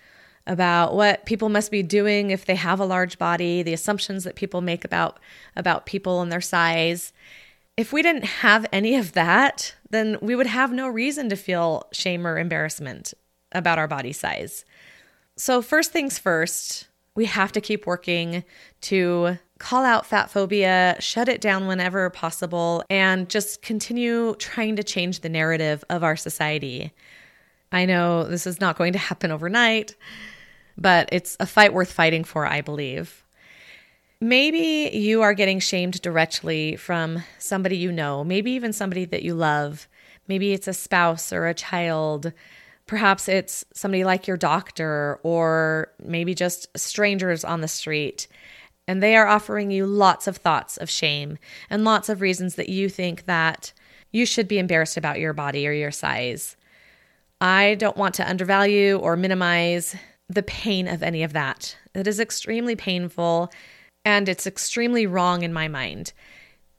about 0.46 0.94
what 0.94 1.26
people 1.26 1.48
must 1.48 1.70
be 1.70 1.82
doing 1.82 2.30
if 2.30 2.44
they 2.44 2.54
have 2.54 2.80
a 2.80 2.84
large 2.84 3.18
body, 3.18 3.62
the 3.62 3.72
assumptions 3.72 4.24
that 4.24 4.34
people 4.34 4.60
make 4.60 4.84
about 4.84 5.18
about 5.56 5.86
people 5.86 6.20
and 6.22 6.32
their 6.32 6.40
size. 6.40 7.12
If 7.76 7.92
we 7.92 8.02
didn't 8.02 8.24
have 8.24 8.66
any 8.72 8.96
of 8.96 9.12
that, 9.12 9.74
then 9.90 10.18
we 10.20 10.34
would 10.34 10.46
have 10.46 10.72
no 10.72 10.88
reason 10.88 11.28
to 11.28 11.36
feel 11.36 11.88
shame 11.92 12.26
or 12.26 12.38
embarrassment 12.38 13.14
about 13.52 13.78
our 13.78 13.88
body 13.88 14.12
size. 14.12 14.64
So, 15.36 15.62
first 15.62 15.92
things 15.92 16.18
first, 16.18 16.88
we 17.14 17.24
have 17.26 17.52
to 17.52 17.60
keep 17.60 17.86
working 17.86 18.44
to 18.82 19.38
call 19.58 19.84
out 19.84 20.06
fat 20.06 20.30
phobia, 20.30 20.96
shut 21.00 21.28
it 21.28 21.40
down 21.40 21.66
whenever 21.66 22.08
possible, 22.10 22.82
and 22.88 23.28
just 23.28 23.62
continue 23.62 24.34
trying 24.36 24.76
to 24.76 24.82
change 24.82 25.20
the 25.20 25.28
narrative 25.28 25.84
of 25.90 26.02
our 26.02 26.16
society. 26.16 26.92
I 27.72 27.84
know 27.84 28.24
this 28.24 28.46
is 28.46 28.60
not 28.60 28.76
going 28.76 28.92
to 28.94 28.98
happen 28.98 29.30
overnight, 29.30 29.94
but 30.76 31.08
it's 31.12 31.36
a 31.38 31.46
fight 31.46 31.72
worth 31.72 31.92
fighting 31.92 32.24
for, 32.24 32.46
I 32.46 32.60
believe. 32.60 33.24
Maybe 34.20 34.90
you 34.96 35.22
are 35.22 35.34
getting 35.34 35.60
shamed 35.60 36.02
directly 36.02 36.76
from 36.76 37.22
somebody 37.38 37.76
you 37.76 37.90
know, 37.90 38.22
maybe 38.22 38.50
even 38.52 38.72
somebody 38.72 39.04
that 39.06 39.22
you 39.22 39.34
love. 39.34 39.88
Maybe 40.28 40.52
it's 40.52 40.68
a 40.68 40.74
spouse 40.74 41.32
or 41.32 41.46
a 41.46 41.54
child. 41.54 42.32
Perhaps 42.86 43.28
it's 43.28 43.64
somebody 43.72 44.04
like 44.04 44.26
your 44.26 44.36
doctor 44.36 45.20
or 45.22 45.92
maybe 46.04 46.34
just 46.34 46.66
strangers 46.76 47.44
on 47.44 47.62
the 47.62 47.68
street. 47.68 48.26
And 48.86 49.02
they 49.02 49.16
are 49.16 49.26
offering 49.26 49.70
you 49.70 49.86
lots 49.86 50.26
of 50.26 50.36
thoughts 50.36 50.76
of 50.76 50.90
shame 50.90 51.38
and 51.70 51.84
lots 51.84 52.08
of 52.08 52.20
reasons 52.20 52.56
that 52.56 52.68
you 52.68 52.88
think 52.88 53.24
that 53.26 53.72
you 54.10 54.26
should 54.26 54.48
be 54.48 54.58
embarrassed 54.58 54.96
about 54.96 55.20
your 55.20 55.32
body 55.32 55.66
or 55.66 55.72
your 55.72 55.92
size. 55.92 56.56
I 57.40 57.74
don't 57.76 57.96
want 57.96 58.14
to 58.16 58.28
undervalue 58.28 58.98
or 58.98 59.16
minimize 59.16 59.96
the 60.28 60.42
pain 60.42 60.86
of 60.86 61.02
any 61.02 61.22
of 61.22 61.32
that. 61.32 61.76
It 61.94 62.06
is 62.06 62.20
extremely 62.20 62.76
painful 62.76 63.50
and 64.04 64.28
it's 64.28 64.46
extremely 64.46 65.06
wrong 65.06 65.42
in 65.42 65.52
my 65.52 65.68
mind. 65.68 66.12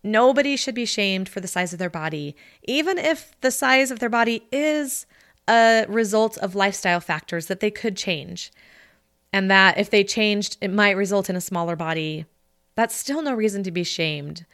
Nobody 0.04 0.56
should 0.56 0.76
be 0.76 0.86
shamed 0.86 1.30
for 1.30 1.40
the 1.40 1.48
size 1.48 1.74
of 1.74 1.80
their 1.80 1.90
body, 1.90 2.36
even 2.64 2.98
if 2.98 3.40
the 3.42 3.52
size 3.52 3.92
of 3.92 4.00
their 4.00 4.10
body 4.10 4.44
is 4.52 5.06
a 5.48 5.86
result 5.88 6.38
of 6.38 6.56
lifestyle 6.56 7.00
factors 7.00 7.48
that 7.48 7.60
they 7.60 7.70
could 7.70 7.98
change. 7.98 8.52
And 9.34 9.50
that 9.52 9.78
if 9.78 9.90
they 9.90 10.04
changed, 10.04 10.58
it 10.62 10.72
might 10.72 10.92
result 10.92 11.30
in 11.30 11.36
a 11.36 11.42
smaller 11.42 11.76
body. 11.76 12.26
That's 12.76 12.96
still 12.96 13.22
no 13.22 13.34
reason 13.34 13.64
to 13.64 13.72
be 13.72 13.84
shamed. 13.84 14.46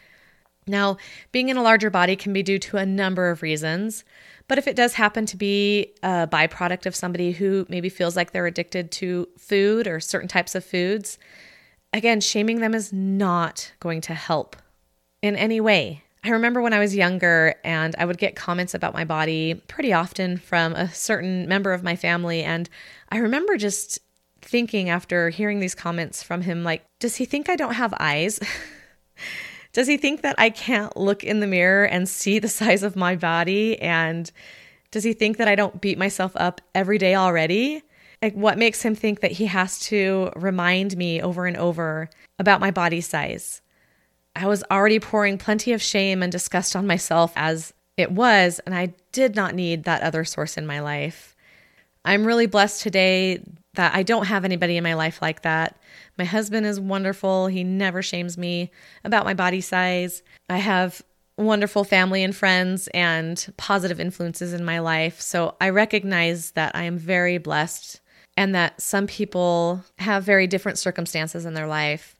Now, 0.68 0.98
being 1.32 1.50
in 1.50 1.58
a 1.58 1.64
larger 1.64 1.90
body 1.90 2.16
can 2.16 2.34
be 2.34 2.44
due 2.44 2.60
to 2.60 2.78
a 2.78 2.86
number 2.86 3.30
of 3.30 3.42
reasons, 3.42 4.04
but 4.48 4.58
if 4.58 4.68
it 4.68 4.76
does 4.76 4.94
happen 4.94 5.26
to 5.28 5.38
be 5.38 5.94
a 6.04 6.28
byproduct 6.28 6.86
of 6.86 6.96
somebody 6.96 7.32
who 7.32 7.66
maybe 7.70 7.90
feels 7.90 8.16
like 8.16 8.32
they're 8.32 8.46
addicted 8.46 8.92
to 8.92 9.28
food 9.38 9.88
or 9.88 10.00
certain 10.00 10.28
types 10.28 10.56
of 10.56 10.64
foods, 10.64 11.18
Again, 11.94 12.22
shaming 12.22 12.60
them 12.60 12.74
is 12.74 12.92
not 12.92 13.72
going 13.80 14.02
to 14.02 14.14
help 14.14 14.56
in 15.22 15.36
any 15.36 15.62
way. 15.62 16.04
I 16.24 16.30
remember 16.30 16.62
when 16.62 16.74
I 16.74 16.80
was 16.80 16.96
younger 16.96 17.56
and 17.64 17.96
I 17.98 18.06
would 18.06 18.18
get 18.18 18.36
comments 18.36 18.74
about 18.74 18.94
my 18.94 19.06
body 19.06 19.56
pretty 19.68 19.94
often 19.94 20.38
from 20.38 20.74
a 20.74 20.90
certain 20.90 21.48
member 21.48 21.72
of 21.72 21.84
my 21.84 21.96
family. 21.96 22.44
And 22.44 22.70
I 23.10 23.18
remember 23.20 23.56
just 23.56 24.00
thinking 24.42 24.90
after 24.90 25.30
hearing 25.30 25.60
these 25.60 25.76
comments 25.76 26.22
from 26.22 26.42
him, 26.42 26.64
like, 26.64 26.84
does 27.00 27.16
he 27.16 27.26
think 27.26 27.50
I 27.50 27.56
don't 27.56 27.76
have 27.76 27.94
eyes? 28.00 28.40
does 29.78 29.86
he 29.86 29.98
think 29.98 30.24
that 30.24 30.34
I 30.40 30.50
can't 30.50 30.98
look 30.98 31.24
in 31.24 31.40
the 31.40 31.46
mirror 31.46 31.86
and 31.86 32.10
see 32.10 32.40
the 32.40 32.48
size 32.60 32.82
of 32.82 32.96
my 32.96 33.16
body? 33.16 33.80
And 33.80 34.32
does 34.90 35.04
he 35.04 35.14
think 35.14 35.38
that 35.38 35.48
I 35.48 35.54
don't 35.54 35.80
beat 35.80 36.00
myself 36.00 36.32
up 36.36 36.62
every 36.74 36.98
day 36.98 37.14
already? 37.14 37.84
Like, 38.20 38.34
what 38.34 38.58
makes 38.58 38.82
him 38.82 38.96
think 38.96 39.20
that 39.20 39.34
he 39.34 39.46
has 39.46 39.80
to 39.82 40.32
remind 40.36 40.98
me 40.98 41.22
over 41.22 41.46
and 41.46 41.56
over 41.56 42.10
about 42.40 42.60
my 42.60 42.72
body 42.72 43.02
size? 43.02 43.62
I 44.36 44.48
was 44.48 44.64
already 44.72 45.00
pouring 45.00 45.38
plenty 45.38 45.74
of 45.74 45.82
shame 45.84 46.24
and 46.24 46.32
disgust 46.32 46.76
on 46.76 46.88
myself 46.88 47.32
as 47.36 47.72
it 47.98 48.12
was, 48.12 48.60
and 48.66 48.74
I 48.74 48.96
did 49.12 49.36
not 49.36 49.54
need 49.54 49.84
that 49.84 50.02
other 50.02 50.26
source 50.26 50.58
in 50.58 50.66
my 50.66 50.80
life. 50.80 51.36
I'm 52.04 52.26
really 52.26 52.48
blessed 52.48 52.82
today 52.82 53.44
that 53.78 53.96
I 53.96 54.04
don't 54.04 54.26
have 54.26 54.44
anybody 54.44 54.76
in 54.78 54.84
my 54.84 54.94
life 54.94 55.22
like 55.22 55.44
that. 55.44 55.80
My 56.18 56.26
husband 56.26 56.66
is 56.66 56.80
wonderful. 56.80 57.48
He 57.48 57.64
never 57.64 58.02
shames 58.02 58.38
me 58.38 58.72
about 59.04 59.26
my 59.26 59.34
body 59.34 59.62
size. 59.62 60.22
I 60.50 60.58
have 60.58 61.02
wonderful 61.38 61.84
family 61.84 62.24
and 62.24 62.36
friends 62.36 62.88
and 62.94 63.54
positive 63.58 64.00
influences 64.00 64.54
in 64.54 64.66
my 64.66 64.80
life. 64.80 65.22
So 65.22 65.56
I 65.62 65.70
recognize 65.70 66.52
that 66.52 66.76
I 66.76 66.84
am 66.84 66.98
very 66.98 67.38
blessed 67.38 68.02
and 68.36 68.54
that 68.56 68.82
some 68.82 69.08
people 69.08 69.84
have 70.00 70.24
very 70.24 70.48
different 70.48 70.80
circumstances 70.80 71.46
in 71.46 71.54
their 71.54 71.68
life. 71.68 72.16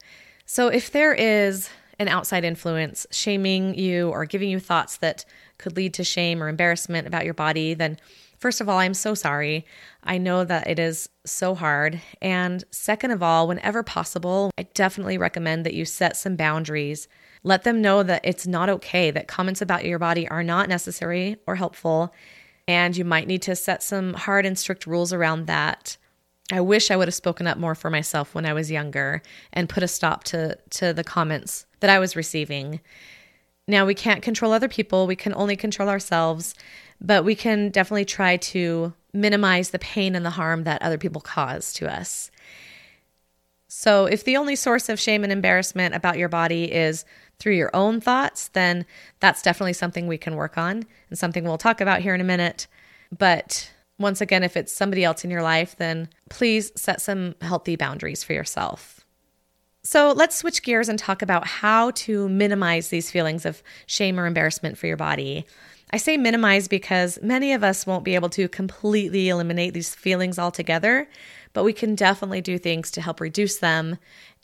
So 0.46 0.68
if 0.68 0.92
there 0.92 1.14
is 1.14 1.70
an 2.00 2.08
outside 2.08 2.44
influence 2.44 3.08
shaming 3.12 3.74
you 3.74 4.10
or 4.10 4.26
giving 4.26 4.50
you 4.50 4.60
thoughts 4.60 4.98
that 4.98 5.26
could 5.58 5.76
lead 5.76 5.96
to 5.96 6.04
shame 6.04 6.42
or 6.42 6.48
embarrassment 6.48 7.08
about 7.08 7.26
your 7.26 7.34
body, 7.34 7.74
then 7.74 7.98
first 8.38 8.62
of 8.62 8.70
all, 8.70 8.78
I'm 8.78 8.94
so 8.94 9.14
sorry. 9.14 9.66
I 10.04 10.18
know 10.18 10.44
that 10.44 10.68
it 10.68 10.80
is 10.80 11.10
so 11.26 11.56
hard. 11.56 12.02
And 12.22 12.64
second 12.72 13.12
of 13.12 13.22
all, 13.22 13.48
whenever 13.48 13.84
possible, 13.84 14.52
I 14.58 14.64
definitely 14.74 15.18
recommend 15.18 15.66
that 15.66 15.74
you 15.74 15.86
set 15.86 16.16
some 16.16 16.36
boundaries. 16.36 17.08
Let 17.44 17.64
them 17.64 17.82
know 17.82 18.04
that 18.04 18.22
it's 18.24 18.48
not 18.48 18.70
okay, 18.70 19.12
that 19.12 19.28
comments 19.28 19.62
about 19.62 19.86
your 19.86 20.00
body 20.00 20.28
are 20.28 20.44
not 20.44 20.70
necessary 20.70 21.38
or 21.46 21.56
helpful, 21.56 22.14
and 22.68 22.98
you 22.98 23.06
might 23.06 23.28
need 23.28 23.42
to 23.44 23.56
set 23.56 23.84
some 23.84 24.14
hard 24.14 24.46
and 24.46 24.58
strict 24.58 24.86
rules 24.86 25.14
around 25.14 25.48
that. 25.48 25.98
I 26.52 26.62
wish 26.62 26.92
I 26.92 26.96
would 26.96 27.08
have 27.08 27.16
spoken 27.16 27.46
up 27.46 27.58
more 27.58 27.76
for 27.76 27.90
myself 27.90 28.34
when 28.34 28.46
I 28.46 28.54
was 28.54 28.72
younger 28.72 29.22
and 29.52 29.70
put 29.70 29.84
a 29.84 29.88
stop 29.88 30.24
to 30.26 30.58
to 30.72 30.94
the 30.94 31.04
comments 31.04 31.66
that 31.82 31.90
I 31.90 32.00
was 32.00 32.16
receiving. 32.16 32.80
Now 33.68 33.86
we 33.86 33.96
can't 33.96 34.22
control 34.22 34.54
other 34.54 34.70
people, 34.70 35.08
we 35.08 35.16
can 35.16 35.34
only 35.36 35.56
control 35.56 35.90
ourselves, 35.90 36.56
but 37.02 37.26
we 37.26 37.36
can 37.36 37.70
definitely 37.70 38.06
try 38.06 38.38
to 38.38 38.94
minimize 39.14 39.72
the 39.72 39.80
pain 39.80 40.16
and 40.16 40.26
the 40.26 40.32
harm 40.32 40.64
that 40.64 40.82
other 40.82 40.98
people 40.98 41.22
cause 41.22 41.74
to 41.74 41.92
us. 41.92 42.32
So, 43.68 44.06
if 44.06 44.24
the 44.24 44.38
only 44.38 44.56
source 44.56 44.88
of 44.88 45.00
shame 45.00 45.24
and 45.24 45.32
embarrassment 45.32 45.94
about 45.94 46.18
your 46.18 46.30
body 46.30 46.72
is 46.72 47.04
through 47.38 47.56
your 47.56 47.70
own 47.76 48.00
thoughts, 48.00 48.48
then 48.50 48.86
that's 49.20 49.42
definitely 49.42 49.74
something 49.74 50.08
we 50.08 50.18
can 50.18 50.36
work 50.36 50.58
on 50.58 50.86
and 51.10 51.20
something 51.20 51.44
we'll 51.44 51.58
talk 51.58 51.82
about 51.82 52.02
here 52.02 52.16
in 52.16 52.22
a 52.22 52.24
minute. 52.26 52.68
But 53.16 53.72
once 54.00 54.22
again, 54.22 54.44
if 54.44 54.56
it's 54.56 54.72
somebody 54.72 55.04
else 55.04 55.26
in 55.26 55.30
your 55.30 55.44
life, 55.44 55.76
then 55.76 56.08
please 56.30 56.72
set 56.80 57.02
some 57.02 57.36
healthy 57.42 57.76
boundaries 57.76 58.24
for 58.24 58.34
yourself. 58.34 58.97
So 59.88 60.12
let's 60.12 60.36
switch 60.36 60.64
gears 60.64 60.90
and 60.90 61.00
talk 61.00 61.22
about 61.22 61.48
how 61.48 61.92
to 61.92 62.28
minimize 62.28 62.90
these 62.90 63.10
feelings 63.10 63.46
of 63.46 63.64
shame 63.86 64.20
or 64.20 64.26
embarrassment 64.26 64.78
for 64.78 64.86
your 64.86 64.98
body. 64.98 65.46
I 65.94 65.96
say 65.96 66.18
minimize 66.18 66.68
because 66.68 67.18
many 67.22 67.54
of 67.54 67.64
us 67.64 67.88
won't 67.88 68.04
be 68.04 68.16
able 68.16 68.28
to 68.32 68.50
completely 68.50 69.30
eliminate 69.30 69.74
these 69.74 69.96
feelings 69.96 70.38
altogether, 70.38 71.08
but 71.54 71.64
we 71.64 71.72
can 71.72 71.96
definitely 71.96 72.42
do 72.42 72.58
things 72.58 72.92
to 72.92 73.02
help 73.02 73.22
reduce 73.22 73.60
them. 73.60 73.98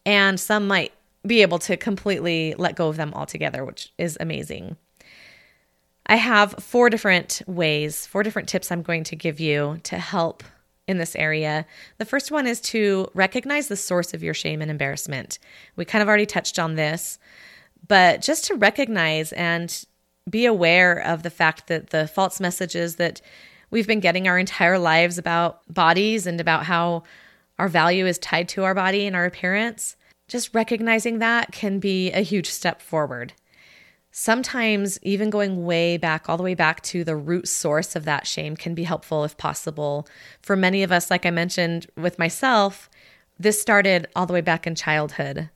And 0.06 0.40
some 0.40 0.66
might 0.66 0.94
be 1.28 1.42
able 1.42 1.60
to 1.60 1.76
completely 1.76 2.56
let 2.58 2.78
go 2.78 2.88
of 2.88 2.96
them 2.96 3.14
altogether, 3.14 3.66
which 3.66 3.92
is 3.98 4.18
amazing. 4.22 4.78
I 6.06 6.16
have 6.16 6.54
four 6.54 6.90
different 6.90 7.42
ways, 7.48 8.08
four 8.08 8.24
different 8.24 8.48
tips 8.48 8.72
I'm 8.72 8.82
going 8.82 9.04
to 9.04 9.18
give 9.18 9.42
you 9.42 9.82
to 9.84 9.98
help 9.98 10.42
in 10.88 10.98
this 10.98 11.16
area. 11.16 11.66
The 11.98 12.06
first 12.06 12.32
one 12.32 12.48
is 12.48 12.60
to 12.62 13.10
recognize 13.14 13.68
the 13.68 13.76
source 13.76 14.14
of 14.14 14.24
your 14.24 14.34
shame 14.34 14.62
and 14.62 14.70
embarrassment. 14.70 15.40
We 15.76 15.86
kind 15.86 16.02
of 16.02 16.08
already 16.08 16.26
touched 16.26 16.60
on 16.60 16.76
this, 16.76 17.20
but 17.88 18.22
just 18.22 18.46
to 18.46 18.56
recognize 18.56 19.32
and 19.34 19.86
be 20.30 20.46
aware 20.46 21.00
of 21.00 21.24
the 21.24 21.30
fact 21.30 21.68
that 21.68 21.90
the 21.90 22.08
false 22.08 22.40
messages 22.40 22.96
that 22.96 23.22
we've 23.72 23.88
been 23.88 24.00
getting 24.00 24.28
our 24.28 24.38
entire 24.38 24.80
lives 24.80 25.18
about 25.18 25.62
bodies 25.74 26.28
and 26.28 26.40
about 26.40 26.66
how 26.66 27.04
our 27.60 27.68
value 27.68 28.06
is 28.06 28.18
tied 28.20 28.50
to 28.50 28.64
our 28.64 28.74
body 28.74 29.06
and 29.06 29.16
our 29.16 29.26
appearance, 29.26 29.96
just 30.28 30.54
recognizing 30.54 31.20
that 31.20 31.52
can 31.52 31.80
be 31.80 32.12
a 32.12 32.22
huge 32.22 32.50
step 32.50 32.82
forward. 32.82 33.34
Sometimes, 34.16 35.00
even 35.02 35.32
going 35.32 35.66
way 35.66 35.98
back, 35.98 36.30
all 36.30 36.38
the 36.38 36.44
way 36.44 36.54
back 36.54 36.84
to 36.84 37.04
the 37.04 37.16
root 37.16 37.48
source 37.48 37.96
of 37.96 38.06
that 38.06 38.28
shame, 38.28 38.56
can 38.56 38.76
be 38.76 38.84
helpful 38.84 39.24
if 39.24 39.36
possible. 39.38 40.08
For 40.40 40.56
many 40.56 40.84
of 40.84 40.92
us, 40.92 41.10
like 41.10 41.26
I 41.26 41.32
mentioned 41.32 41.88
with 41.98 42.20
myself, 42.20 42.92
this 43.40 43.60
started 43.60 44.08
all 44.16 44.28
the 44.28 44.34
way 44.34 44.42
back 44.42 44.68
in 44.68 44.76
childhood. 44.76 45.50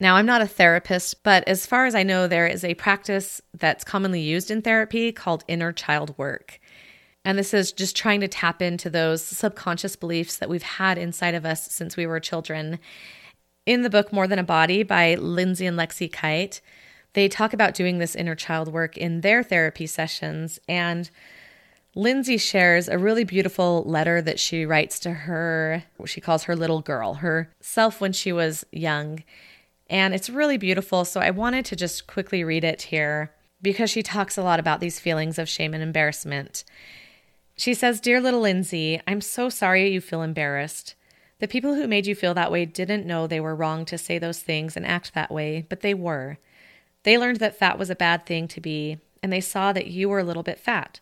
Now, 0.00 0.16
I'm 0.16 0.26
not 0.26 0.42
a 0.42 0.46
therapist, 0.48 1.22
but 1.22 1.46
as 1.46 1.64
far 1.64 1.86
as 1.86 1.94
I 1.94 2.02
know, 2.02 2.26
there 2.26 2.48
is 2.48 2.64
a 2.64 2.74
practice 2.74 3.40
that's 3.54 3.84
commonly 3.84 4.20
used 4.20 4.50
in 4.50 4.60
therapy 4.60 5.12
called 5.12 5.44
inner 5.46 5.70
child 5.72 6.18
work. 6.18 6.58
And 7.24 7.38
this 7.38 7.54
is 7.54 7.70
just 7.70 7.94
trying 7.94 8.18
to 8.22 8.28
tap 8.28 8.60
into 8.60 8.90
those 8.90 9.24
subconscious 9.24 9.94
beliefs 9.94 10.36
that 10.38 10.48
we've 10.48 10.64
had 10.64 10.98
inside 10.98 11.36
of 11.36 11.46
us 11.46 11.70
since 11.70 11.96
we 11.96 12.06
were 12.06 12.18
children. 12.18 12.80
In 13.66 13.82
the 13.82 13.90
book 13.90 14.12
More 14.12 14.26
Than 14.26 14.40
a 14.40 14.42
Body 14.42 14.82
by 14.82 15.14
Lindsay 15.14 15.66
and 15.66 15.78
Lexi 15.78 16.10
Kite, 16.10 16.60
they 17.14 17.28
talk 17.28 17.52
about 17.52 17.74
doing 17.74 17.98
this 17.98 18.14
inner 18.14 18.34
child 18.34 18.72
work 18.72 18.96
in 18.96 19.20
their 19.20 19.42
therapy 19.42 19.86
sessions. 19.86 20.58
And 20.68 21.10
Lindsay 21.94 22.38
shares 22.38 22.88
a 22.88 22.98
really 22.98 23.24
beautiful 23.24 23.84
letter 23.84 24.22
that 24.22 24.40
she 24.40 24.64
writes 24.64 24.98
to 25.00 25.10
her, 25.10 25.84
she 26.06 26.20
calls 26.20 26.44
her 26.44 26.56
little 26.56 26.80
girl, 26.80 27.14
herself 27.14 28.00
when 28.00 28.12
she 28.12 28.32
was 28.32 28.64
young. 28.72 29.22
And 29.90 30.14
it's 30.14 30.30
really 30.30 30.56
beautiful. 30.56 31.04
So 31.04 31.20
I 31.20 31.30
wanted 31.30 31.66
to 31.66 31.76
just 31.76 32.06
quickly 32.06 32.44
read 32.44 32.64
it 32.64 32.82
here 32.82 33.32
because 33.60 33.90
she 33.90 34.02
talks 34.02 34.38
a 34.38 34.42
lot 34.42 34.58
about 34.58 34.80
these 34.80 34.98
feelings 34.98 35.38
of 35.38 35.48
shame 35.48 35.74
and 35.74 35.82
embarrassment. 35.82 36.64
She 37.56 37.74
says, 37.74 38.00
Dear 38.00 38.20
little 38.20 38.40
Lindsay, 38.40 39.00
I'm 39.06 39.20
so 39.20 39.50
sorry 39.50 39.92
you 39.92 40.00
feel 40.00 40.22
embarrassed. 40.22 40.94
The 41.40 41.48
people 41.48 41.74
who 41.74 41.86
made 41.86 42.06
you 42.06 42.14
feel 42.14 42.34
that 42.34 42.50
way 42.50 42.64
didn't 42.64 43.06
know 43.06 43.26
they 43.26 43.40
were 43.40 43.54
wrong 43.54 43.84
to 43.86 43.98
say 43.98 44.18
those 44.18 44.38
things 44.40 44.76
and 44.76 44.86
act 44.86 45.12
that 45.12 45.30
way, 45.30 45.66
but 45.68 45.80
they 45.80 45.92
were. 45.92 46.38
They 47.04 47.18
learned 47.18 47.38
that 47.38 47.58
fat 47.58 47.78
was 47.78 47.90
a 47.90 47.96
bad 47.96 48.26
thing 48.26 48.48
to 48.48 48.60
be, 48.60 48.98
and 49.22 49.32
they 49.32 49.40
saw 49.40 49.72
that 49.72 49.88
you 49.88 50.08
were 50.08 50.20
a 50.20 50.24
little 50.24 50.42
bit 50.42 50.58
fat. 50.58 51.00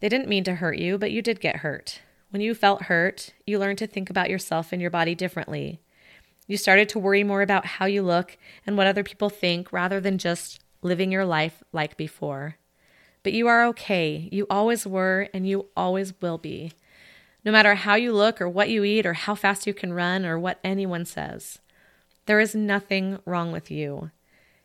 They 0.00 0.08
didn't 0.08 0.28
mean 0.28 0.44
to 0.44 0.56
hurt 0.56 0.78
you, 0.78 0.98
but 0.98 1.12
you 1.12 1.22
did 1.22 1.40
get 1.40 1.56
hurt. 1.56 2.00
When 2.30 2.40
you 2.40 2.54
felt 2.54 2.82
hurt, 2.82 3.32
you 3.46 3.58
learned 3.58 3.78
to 3.78 3.86
think 3.86 4.10
about 4.10 4.30
yourself 4.30 4.72
and 4.72 4.82
your 4.82 4.90
body 4.90 5.14
differently. 5.14 5.80
You 6.46 6.56
started 6.56 6.88
to 6.90 6.98
worry 6.98 7.24
more 7.24 7.42
about 7.42 7.64
how 7.64 7.86
you 7.86 8.02
look 8.02 8.36
and 8.66 8.76
what 8.76 8.86
other 8.86 9.02
people 9.02 9.30
think 9.30 9.72
rather 9.72 10.00
than 10.00 10.18
just 10.18 10.60
living 10.82 11.12
your 11.12 11.24
life 11.24 11.62
like 11.72 11.96
before. 11.96 12.56
But 13.22 13.32
you 13.32 13.46
are 13.46 13.64
okay. 13.66 14.28
You 14.30 14.46
always 14.50 14.86
were, 14.86 15.28
and 15.32 15.48
you 15.48 15.66
always 15.76 16.12
will 16.20 16.36
be. 16.36 16.72
No 17.44 17.52
matter 17.52 17.74
how 17.74 17.94
you 17.94 18.12
look, 18.12 18.40
or 18.40 18.48
what 18.48 18.68
you 18.68 18.84
eat, 18.84 19.06
or 19.06 19.14
how 19.14 19.34
fast 19.34 19.66
you 19.66 19.72
can 19.72 19.92
run, 19.92 20.26
or 20.26 20.38
what 20.38 20.58
anyone 20.62 21.04
says, 21.04 21.58
there 22.26 22.40
is 22.40 22.54
nothing 22.54 23.18
wrong 23.24 23.52
with 23.52 23.70
you. 23.70 24.10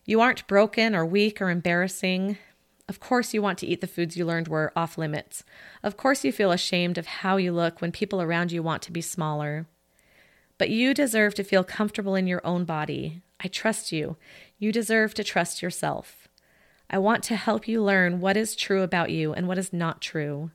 You 0.10 0.22
aren't 0.22 0.48
broken, 0.48 0.96
or 0.96 1.06
weak, 1.06 1.40
or 1.40 1.52
embarrassing. 1.52 2.40
Of 2.88 3.00
course, 3.00 3.32
you 3.32 3.44
want 3.44 3.60
to 3.60 3.68
eat 3.68 3.80
the 3.80 3.86
foods 3.86 4.18
you 4.18 4.26
learned 4.26 4.48
were 4.48 4.74
off 4.76 4.98
limits. 4.98 5.44
Of 5.84 5.98
course, 5.98 6.24
you 6.24 6.32
feel 6.32 6.52
ashamed 6.52 6.98
of 6.98 7.06
how 7.06 7.38
you 7.38 7.52
look 7.52 7.80
when 7.80 7.92
people 7.92 8.20
around 8.20 8.52
you 8.52 8.64
want 8.64 8.82
to 8.82 8.92
be 8.92 9.02
smaller. 9.02 9.68
But 10.58 10.72
you 10.72 10.96
deserve 10.96 11.36
to 11.36 11.44
feel 11.44 11.64
comfortable 11.64 12.16
in 12.16 12.26
your 12.26 12.42
own 12.44 12.66
body. 12.66 13.22
I 13.40 13.50
trust 13.50 13.92
you. 13.92 14.18
You 14.58 14.72
deserve 14.72 15.14
to 15.14 15.24
trust 15.24 15.62
yourself. 15.62 16.28
I 16.90 16.98
want 16.98 17.24
to 17.26 17.36
help 17.36 17.68
you 17.68 17.80
learn 17.80 18.20
what 18.20 18.36
is 18.36 18.56
true 18.56 18.82
about 18.82 19.12
you 19.12 19.32
and 19.32 19.48
what 19.48 19.60
is 19.60 19.72
not 19.72 20.02
true. 20.02 20.50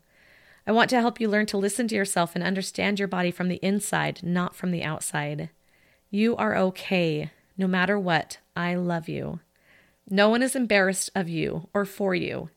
I 0.66 0.72
want 0.72 0.90
to 0.90 1.00
help 1.00 1.20
you 1.20 1.28
learn 1.28 1.46
to 1.46 1.58
listen 1.58 1.86
to 1.86 1.94
yourself 1.94 2.34
and 2.34 2.42
understand 2.42 2.98
your 2.98 3.06
body 3.06 3.30
from 3.30 3.46
the 3.46 3.64
inside, 3.64 4.18
not 4.24 4.56
from 4.56 4.72
the 4.72 4.82
outside. 4.82 5.50
You 6.10 6.34
are 6.34 6.56
okay, 6.56 7.30
no 7.56 7.66
matter 7.66 7.98
what. 7.98 8.38
I 8.56 8.74
love 8.74 9.08
you. 9.08 9.40
No 10.08 10.28
one 10.28 10.42
is 10.42 10.54
embarrassed 10.54 11.10
of 11.14 11.28
you 11.28 11.68
or 11.72 11.84
for 11.84 12.14
you. 12.14 12.50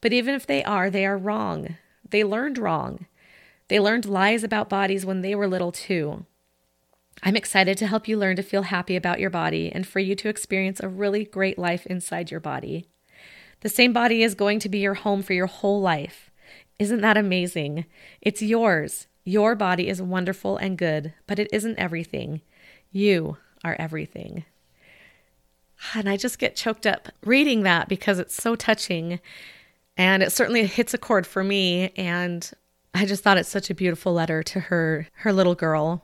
But 0.00 0.12
even 0.12 0.34
if 0.34 0.46
they 0.46 0.64
are, 0.64 0.90
they 0.90 1.06
are 1.06 1.18
wrong. 1.18 1.76
They 2.08 2.24
learned 2.24 2.58
wrong. 2.58 3.06
They 3.68 3.78
learned 3.78 4.06
lies 4.06 4.42
about 4.42 4.68
bodies 4.68 5.06
when 5.06 5.20
they 5.20 5.34
were 5.34 5.46
little, 5.46 5.72
too. 5.72 6.24
I'm 7.22 7.36
excited 7.36 7.76
to 7.78 7.86
help 7.86 8.08
you 8.08 8.16
learn 8.16 8.36
to 8.36 8.42
feel 8.42 8.62
happy 8.62 8.96
about 8.96 9.20
your 9.20 9.30
body 9.30 9.70
and 9.70 9.86
for 9.86 10.00
you 10.00 10.14
to 10.16 10.28
experience 10.28 10.80
a 10.80 10.88
really 10.88 11.24
great 11.24 11.58
life 11.58 11.86
inside 11.86 12.30
your 12.30 12.40
body. 12.40 12.86
The 13.60 13.68
same 13.68 13.92
body 13.92 14.22
is 14.22 14.34
going 14.34 14.58
to 14.60 14.70
be 14.70 14.78
your 14.78 14.94
home 14.94 15.22
for 15.22 15.34
your 15.34 15.46
whole 15.46 15.80
life. 15.80 16.30
Isn't 16.78 17.02
that 17.02 17.18
amazing? 17.18 17.84
It's 18.22 18.40
yours. 18.40 19.06
Your 19.22 19.54
body 19.54 19.88
is 19.88 20.00
wonderful 20.00 20.56
and 20.56 20.78
good, 20.78 21.12
but 21.26 21.38
it 21.38 21.48
isn't 21.52 21.78
everything. 21.78 22.40
You 22.90 23.36
are 23.64 23.76
everything. 23.78 24.44
And 25.94 26.08
I 26.08 26.16
just 26.16 26.38
get 26.38 26.56
choked 26.56 26.86
up 26.86 27.08
reading 27.24 27.62
that 27.62 27.88
because 27.88 28.18
it's 28.18 28.34
so 28.34 28.54
touching. 28.54 29.20
And 29.96 30.22
it 30.22 30.32
certainly 30.32 30.66
hits 30.66 30.94
a 30.94 30.98
chord 30.98 31.26
for 31.26 31.42
me. 31.42 31.92
And 31.96 32.48
I 32.94 33.06
just 33.06 33.22
thought 33.22 33.38
it's 33.38 33.48
such 33.48 33.70
a 33.70 33.74
beautiful 33.74 34.12
letter 34.12 34.42
to 34.42 34.60
her, 34.60 35.08
her 35.14 35.32
little 35.32 35.54
girl. 35.54 36.02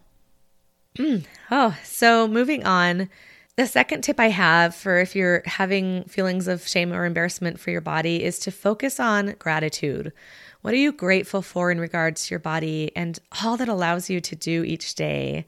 Mm. 0.96 1.24
Oh, 1.50 1.76
so 1.84 2.26
moving 2.26 2.64
on. 2.64 3.10
The 3.56 3.66
second 3.66 4.02
tip 4.02 4.20
I 4.20 4.28
have 4.28 4.74
for 4.74 4.98
if 4.98 5.16
you're 5.16 5.42
having 5.46 6.04
feelings 6.04 6.46
of 6.46 6.66
shame 6.66 6.92
or 6.92 7.04
embarrassment 7.06 7.58
for 7.58 7.70
your 7.70 7.80
body 7.80 8.22
is 8.22 8.38
to 8.40 8.50
focus 8.50 9.00
on 9.00 9.34
gratitude. 9.38 10.12
What 10.60 10.74
are 10.74 10.78
you 10.78 10.92
grateful 10.92 11.42
for 11.42 11.70
in 11.70 11.80
regards 11.80 12.26
to 12.26 12.32
your 12.32 12.38
body 12.38 12.92
and 12.94 13.18
all 13.42 13.56
that 13.56 13.68
allows 13.68 14.10
you 14.10 14.20
to 14.20 14.36
do 14.36 14.62
each 14.64 14.94
day? 14.94 15.46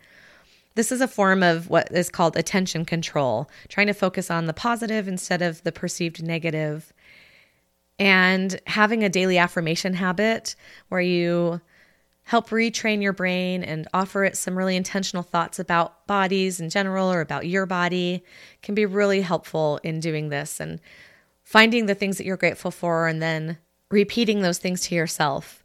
This 0.78 0.92
is 0.92 1.00
a 1.00 1.08
form 1.08 1.42
of 1.42 1.68
what 1.68 1.90
is 1.90 2.08
called 2.08 2.36
attention 2.36 2.84
control, 2.84 3.50
trying 3.68 3.88
to 3.88 3.92
focus 3.92 4.30
on 4.30 4.46
the 4.46 4.52
positive 4.52 5.08
instead 5.08 5.42
of 5.42 5.60
the 5.64 5.72
perceived 5.72 6.22
negative. 6.22 6.92
And 7.98 8.60
having 8.64 9.02
a 9.02 9.08
daily 9.08 9.38
affirmation 9.38 9.94
habit 9.94 10.54
where 10.88 11.00
you 11.00 11.60
help 12.22 12.50
retrain 12.50 13.02
your 13.02 13.12
brain 13.12 13.64
and 13.64 13.88
offer 13.92 14.22
it 14.22 14.36
some 14.36 14.56
really 14.56 14.76
intentional 14.76 15.24
thoughts 15.24 15.58
about 15.58 16.06
bodies 16.06 16.60
in 16.60 16.70
general 16.70 17.10
or 17.12 17.22
about 17.22 17.48
your 17.48 17.66
body 17.66 18.22
can 18.62 18.76
be 18.76 18.86
really 18.86 19.20
helpful 19.20 19.80
in 19.82 19.98
doing 19.98 20.28
this 20.28 20.60
and 20.60 20.78
finding 21.42 21.86
the 21.86 21.94
things 21.96 22.18
that 22.18 22.24
you're 22.24 22.36
grateful 22.36 22.70
for 22.70 23.08
and 23.08 23.20
then 23.20 23.58
repeating 23.90 24.42
those 24.42 24.58
things 24.58 24.82
to 24.82 24.94
yourself. 24.94 25.64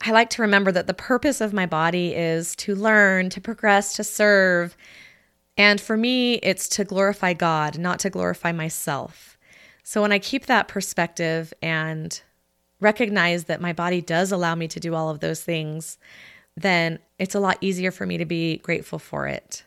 I 0.00 0.10
like 0.10 0.30
to 0.30 0.42
remember 0.42 0.70
that 0.72 0.86
the 0.86 0.94
purpose 0.94 1.40
of 1.40 1.52
my 1.52 1.66
body 1.66 2.14
is 2.14 2.54
to 2.56 2.74
learn, 2.74 3.30
to 3.30 3.40
progress, 3.40 3.94
to 3.94 4.04
serve. 4.04 4.76
And 5.56 5.80
for 5.80 5.96
me, 5.96 6.34
it's 6.34 6.68
to 6.70 6.84
glorify 6.84 7.32
God, 7.32 7.78
not 7.78 8.00
to 8.00 8.10
glorify 8.10 8.52
myself. 8.52 9.38
So 9.82 10.02
when 10.02 10.12
I 10.12 10.18
keep 10.18 10.46
that 10.46 10.68
perspective 10.68 11.54
and 11.62 12.20
recognize 12.80 13.44
that 13.44 13.60
my 13.60 13.72
body 13.72 14.00
does 14.00 14.32
allow 14.32 14.54
me 14.54 14.68
to 14.68 14.80
do 14.80 14.94
all 14.94 15.10
of 15.10 15.20
those 15.20 15.42
things, 15.42 15.98
then 16.56 16.98
it's 17.18 17.34
a 17.34 17.40
lot 17.40 17.58
easier 17.60 17.90
for 17.90 18.06
me 18.06 18.18
to 18.18 18.24
be 18.24 18.58
grateful 18.58 18.98
for 18.98 19.26
it. 19.26 19.64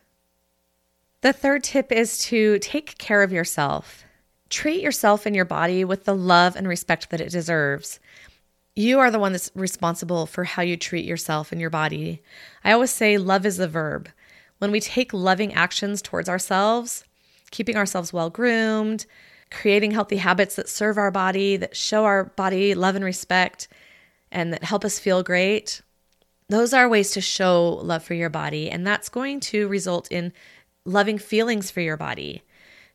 The 1.22 1.34
third 1.34 1.64
tip 1.64 1.92
is 1.92 2.20
to 2.26 2.60
take 2.60 2.98
care 2.98 3.24
of 3.24 3.32
yourself. 3.32 4.04
Treat 4.50 4.82
yourself 4.82 5.26
and 5.26 5.36
your 5.36 5.46
body 5.46 5.84
with 5.84 6.06
the 6.06 6.16
love 6.16 6.56
and 6.56 6.68
respect 6.68 7.10
that 7.10 7.22
it 7.22 7.32
deserves. 7.32 8.00
You 8.78 9.00
are 9.00 9.10
the 9.10 9.18
one 9.18 9.32
that's 9.32 9.50
responsible 9.56 10.28
for 10.28 10.44
how 10.44 10.62
you 10.62 10.78
treat 10.78 11.04
yourself 11.04 11.52
and 11.52 11.60
your 11.60 11.72
body. 11.72 12.22
I 12.64 12.74
always 12.74 12.92
say 12.92 13.18
love 13.18 13.44
is 13.44 13.58
a 13.58 13.68
verb. 13.68 14.08
When 14.60 14.70
we 14.70 14.80
take 14.80 15.12
loving 15.12 15.52
actions 15.56 16.00
towards 16.00 16.30
ourselves, 16.30 17.04
keeping 17.50 17.76
ourselves 17.76 18.14
well 18.14 18.30
groomed, 18.30 19.08
creating 19.50 19.90
healthy 19.90 20.18
habits 20.18 20.58
that 20.58 20.70
serve 20.70 21.00
our 21.00 21.10
body, 21.10 21.58
that 21.58 21.76
show 21.76 22.06
our 22.06 22.26
body 22.26 22.76
love 22.76 22.94
and 22.96 23.04
respect, 23.04 23.68
and 24.32 24.54
that 24.54 24.64
help 24.64 24.86
us 24.86 25.00
feel 25.00 25.24
great. 25.24 25.82
Those 26.48 26.72
are 26.72 26.88
ways 26.88 27.10
to 27.14 27.22
show 27.22 27.80
love 27.82 28.04
for 28.04 28.14
your 28.14 28.30
body, 28.30 28.70
and 28.70 28.86
that's 28.86 29.10
going 29.10 29.40
to 29.40 29.68
result 29.68 30.08
in 30.12 30.34
loving 30.86 31.18
feelings 31.18 31.72
for 31.72 31.82
your 31.82 31.98
body. 31.98 32.44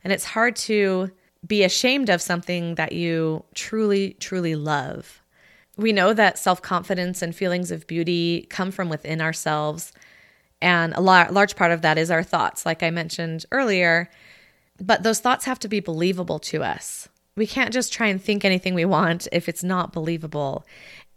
And 0.04 0.12
it's 0.12 0.26
hard 0.26 0.54
to 0.56 1.10
be 1.44 1.64
ashamed 1.64 2.08
of 2.08 2.22
something 2.22 2.76
that 2.76 2.92
you 2.92 3.44
truly, 3.56 4.12
truly 4.20 4.54
love. 4.54 5.21
We 5.76 5.92
know 5.92 6.12
that 6.12 6.38
self 6.38 6.60
confidence 6.60 7.22
and 7.22 7.34
feelings 7.34 7.70
of 7.70 7.86
beauty 7.86 8.46
come 8.50 8.70
from 8.70 8.88
within 8.88 9.20
ourselves. 9.20 9.92
And 10.60 10.92
a 10.94 11.00
large 11.00 11.56
part 11.56 11.72
of 11.72 11.82
that 11.82 11.98
is 11.98 12.10
our 12.10 12.22
thoughts, 12.22 12.64
like 12.64 12.82
I 12.82 12.90
mentioned 12.90 13.46
earlier. 13.50 14.08
But 14.80 15.02
those 15.02 15.20
thoughts 15.20 15.44
have 15.44 15.58
to 15.60 15.68
be 15.68 15.80
believable 15.80 16.38
to 16.40 16.62
us. 16.62 17.08
We 17.36 17.46
can't 17.46 17.72
just 17.72 17.92
try 17.92 18.06
and 18.08 18.22
think 18.22 18.44
anything 18.44 18.74
we 18.74 18.84
want 18.84 19.26
if 19.32 19.48
it's 19.48 19.64
not 19.64 19.92
believable. 19.92 20.64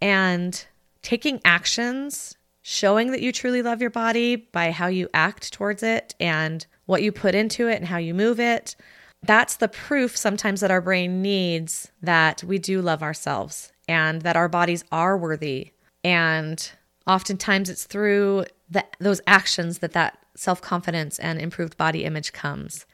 And 0.02 0.66
taking 1.02 1.42
actions, 1.46 2.36
showing 2.64 3.12
that 3.12 3.22
you 3.22 3.32
truly 3.32 3.62
love 3.62 3.82
your 3.82 3.92
body 3.92 4.36
by 4.36 4.72
how 4.72 4.88
you 4.88 5.10
act 5.14 5.54
towards 5.54 5.84
it 5.84 6.16
and 6.20 6.66
what 6.86 7.04
you 7.04 7.12
put 7.12 7.36
into 7.36 7.68
it 7.68 7.76
and 7.76 7.86
how 7.86 7.98
you 7.98 8.14
move 8.14 8.40
it, 8.40 8.76
that's 9.22 9.58
the 9.58 9.68
proof 9.68 10.18
sometimes 10.18 10.62
that 10.62 10.72
our 10.72 10.82
brain 10.82 11.22
needs 11.22 11.92
that 12.02 12.44
we 12.44 12.58
do 12.58 12.82
love 12.82 13.04
ourselves 13.04 13.72
and 13.88 14.22
that 14.24 14.36
our 14.36 14.50
bodies 14.50 14.84
are 14.92 15.18
worthy. 15.18 15.72
And 16.04 16.72
oftentimes 17.08 17.70
it's 17.70 17.86
through 17.86 18.46
the, 18.70 18.86
those 19.00 19.22
actions 19.27 19.80
that 19.80 19.93
that 19.93 20.17
self 20.36 20.62
confidence 20.62 21.19
and 21.19 21.39
improved 21.39 21.78
body 21.78 22.04
image 22.04 22.34
comes. 22.34 22.86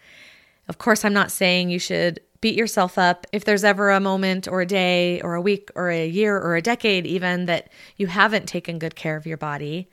Of 0.67 0.77
course, 0.77 1.04
I'm 1.04 1.13
not 1.13 1.32
saying 1.32 1.69
you 1.69 1.80
should 1.80 2.19
beat 2.39 2.56
yourself 2.56 2.97
up 2.97 3.27
if 3.32 3.45
there's 3.45 3.63
ever 3.63 3.91
a 3.91 3.99
moment 3.99 4.47
or 4.47 4.62
a 4.62 4.65
day 4.65 5.21
or 5.21 5.36
a 5.36 5.41
week 5.41 5.69
or 5.75 5.89
a 5.89 6.08
year 6.08 6.38
or 6.38 6.56
a 6.56 6.62
decade, 6.62 7.06
even 7.06 7.45
that 7.45 7.69
you 7.97 8.08
haven't 8.08 8.47
taken 8.47 8.80
good 8.80 8.95
care 8.95 9.15
of 9.15 9.25
your 9.25 9.38
body. 9.38 9.89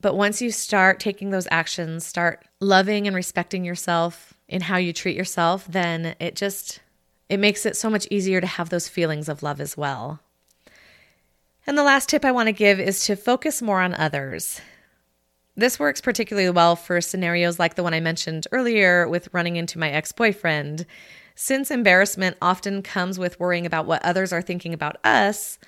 But 0.00 0.16
once 0.16 0.42
you 0.42 0.50
start 0.50 1.00
taking 1.00 1.30
those 1.30 1.48
actions, 1.50 2.04
start 2.04 2.46
loving 2.60 3.06
and 3.06 3.16
respecting 3.16 3.64
yourself 3.64 4.34
in 4.48 4.62
how 4.62 4.76
you 4.76 4.92
treat 4.92 5.16
yourself, 5.16 5.66
then 5.66 6.14
it 6.20 6.36
just 6.36 6.80
it 7.28 7.40
makes 7.40 7.64
it 7.64 7.76
so 7.76 7.88
much 7.88 8.06
easier 8.10 8.40
to 8.40 8.46
have 8.46 8.68
those 8.68 8.88
feelings 8.88 9.28
of 9.28 9.42
love 9.42 9.60
as 9.60 9.76
well. 9.76 10.20
And 11.66 11.78
the 11.78 11.82
last 11.82 12.08
tip 12.08 12.24
I 12.24 12.32
want 12.32 12.48
to 12.48 12.52
give 12.52 12.78
is 12.78 13.06
to 13.06 13.16
focus 13.16 13.62
more 13.62 13.80
on 13.80 13.94
others. 13.94 14.60
This 15.56 15.78
works 15.78 16.00
particularly 16.00 16.50
well 16.50 16.76
for 16.76 17.00
scenarios 17.00 17.58
like 17.58 17.74
the 17.74 17.82
one 17.82 17.94
I 17.94 18.00
mentioned 18.00 18.46
earlier 18.52 19.08
with 19.08 19.28
running 19.32 19.56
into 19.56 19.78
my 19.78 19.90
ex 19.90 20.12
boyfriend. 20.12 20.84
Since 21.36 21.70
embarrassment 21.70 22.36
often 22.42 22.82
comes 22.82 23.18
with 23.18 23.40
worrying 23.40 23.64
about 23.64 23.86
what 23.86 24.04
others 24.04 24.32
are 24.32 24.42
thinking 24.42 24.74
about 24.74 24.96
us, 25.04 25.58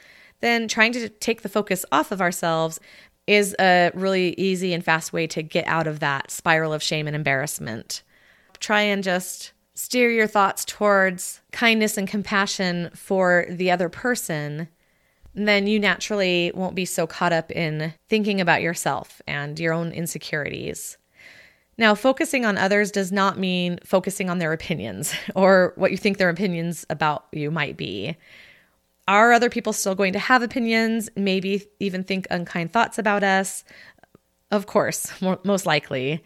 then 0.40 0.68
trying 0.68 0.92
to 0.92 1.08
take 1.08 1.42
the 1.42 1.48
focus 1.48 1.84
off 1.90 2.12
of 2.12 2.20
ourselves 2.20 2.78
is 3.26 3.56
a 3.58 3.90
really 3.94 4.34
easy 4.34 4.72
and 4.72 4.84
fast 4.84 5.12
way 5.12 5.26
to 5.28 5.42
get 5.42 5.66
out 5.66 5.86
of 5.86 6.00
that 6.00 6.30
spiral 6.30 6.72
of 6.72 6.82
shame 6.82 7.06
and 7.06 7.16
embarrassment. 7.16 8.02
Try 8.60 8.82
and 8.82 9.02
just 9.02 9.52
steer 9.74 10.10
your 10.10 10.26
thoughts 10.26 10.64
towards 10.64 11.40
kindness 11.52 11.96
and 11.96 12.06
compassion 12.06 12.90
for 12.94 13.46
the 13.48 13.70
other 13.70 13.88
person 13.88 14.68
then 15.36 15.66
you 15.66 15.78
naturally 15.78 16.50
won't 16.54 16.74
be 16.74 16.86
so 16.86 17.06
caught 17.06 17.32
up 17.32 17.50
in 17.50 17.92
thinking 18.08 18.40
about 18.40 18.62
yourself 18.62 19.20
and 19.26 19.60
your 19.60 19.74
own 19.74 19.92
insecurities. 19.92 20.96
Now, 21.78 21.94
focusing 21.94 22.46
on 22.46 22.56
others 22.56 22.90
does 22.90 23.12
not 23.12 23.38
mean 23.38 23.78
focusing 23.84 24.30
on 24.30 24.38
their 24.38 24.54
opinions 24.54 25.14
or 25.34 25.74
what 25.76 25.90
you 25.90 25.98
think 25.98 26.16
their 26.16 26.30
opinions 26.30 26.86
about 26.88 27.26
you 27.32 27.50
might 27.50 27.76
be. 27.76 28.16
Are 29.08 29.32
other 29.32 29.50
people 29.50 29.72
still 29.72 29.94
going 29.94 30.14
to 30.14 30.18
have 30.18 30.42
opinions, 30.42 31.08
maybe 31.14 31.64
even 31.78 32.02
think 32.02 32.26
unkind 32.30 32.72
thoughts 32.72 32.98
about 32.98 33.22
us? 33.22 33.62
Of 34.50 34.66
course, 34.66 35.12
most 35.44 35.66
likely. 35.66 36.24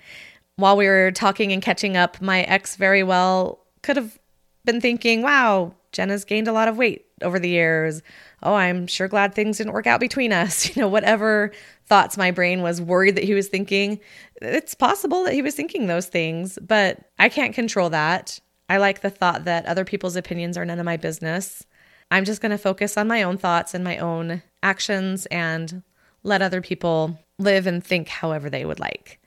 While 0.56 0.76
we 0.76 0.86
were 0.86 1.10
talking 1.10 1.52
and 1.52 1.60
catching 1.60 1.96
up, 1.96 2.22
my 2.22 2.42
ex 2.42 2.76
very 2.76 3.02
well 3.02 3.66
could 3.82 3.96
have 3.96 4.18
been 4.64 4.80
thinking, 4.80 5.22
wow, 5.22 5.74
Jenna's 5.92 6.24
gained 6.24 6.48
a 6.48 6.52
lot 6.52 6.68
of 6.68 6.76
weight 6.76 7.06
over 7.22 7.38
the 7.38 7.48
years 7.48 8.02
oh, 8.42 8.54
I'm 8.54 8.86
sure 8.86 9.08
glad 9.08 9.34
things 9.34 9.58
didn't 9.58 9.72
work 9.72 9.86
out 9.86 10.00
between 10.00 10.32
us. 10.32 10.70
You 10.70 10.82
know, 10.82 10.88
whatever 10.88 11.50
thoughts 11.86 12.16
my 12.16 12.30
brain 12.30 12.62
was 12.62 12.80
worried 12.80 13.16
that 13.16 13.24
he 13.24 13.34
was 13.34 13.48
thinking, 13.48 13.98
it's 14.40 14.74
possible 14.74 15.24
that 15.24 15.34
he 15.34 15.42
was 15.42 15.54
thinking 15.54 15.86
those 15.86 16.06
things, 16.06 16.58
but 16.62 17.10
I 17.18 17.28
can't 17.28 17.54
control 17.54 17.90
that. 17.90 18.38
I 18.68 18.76
like 18.76 19.00
the 19.00 19.10
thought 19.10 19.44
that 19.44 19.66
other 19.66 19.84
people's 19.84 20.14
opinions 20.14 20.56
are 20.56 20.64
none 20.64 20.78
of 20.78 20.84
my 20.84 20.96
business. 20.96 21.66
I'm 22.10 22.24
just 22.24 22.40
going 22.40 22.52
to 22.52 22.58
focus 22.58 22.96
on 22.96 23.08
my 23.08 23.24
own 23.24 23.36
thoughts 23.36 23.74
and 23.74 23.82
my 23.82 23.98
own 23.98 24.42
actions 24.62 25.26
and 25.26 25.82
let 26.22 26.40
other 26.40 26.60
people 26.60 27.18
live 27.38 27.66
and 27.66 27.82
think 27.84 28.08
however 28.08 28.48
they 28.48 28.64
would 28.64 28.80
like. 28.80 29.18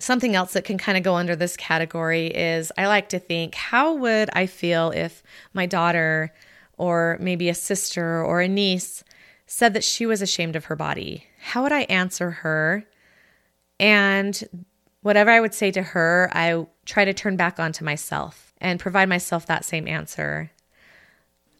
Something 0.00 0.34
else 0.34 0.52
that 0.54 0.64
can 0.64 0.78
kind 0.78 0.98
of 0.98 1.04
go 1.04 1.14
under 1.14 1.36
this 1.36 1.56
category 1.56 2.26
is 2.26 2.72
I 2.76 2.86
like 2.88 3.08
to 3.10 3.18
think, 3.18 3.54
how 3.54 3.94
would 3.94 4.30
I 4.32 4.46
feel 4.46 4.90
if 4.90 5.22
my 5.54 5.66
daughter 5.66 6.32
or 6.78 7.18
maybe 7.20 7.48
a 7.48 7.54
sister 7.54 8.22
or 8.22 8.40
a 8.40 8.48
niece 8.48 9.04
said 9.46 9.74
that 9.74 9.84
she 9.84 10.06
was 10.06 10.22
ashamed 10.22 10.56
of 10.56 10.66
her 10.66 10.76
body, 10.76 11.26
how 11.40 11.62
would 11.62 11.72
I 11.72 11.82
answer 11.82 12.30
her? 12.30 12.84
And 13.80 14.68
whatever 15.02 15.30
I 15.30 15.40
would 15.40 15.54
say 15.54 15.70
to 15.72 15.82
her, 15.82 16.30
I 16.32 16.66
try 16.84 17.04
to 17.04 17.14
turn 17.14 17.36
back 17.36 17.58
onto 17.58 17.84
myself 17.84 18.52
and 18.60 18.80
provide 18.80 19.08
myself 19.08 19.46
that 19.46 19.64
same 19.64 19.86
answer. 19.88 20.50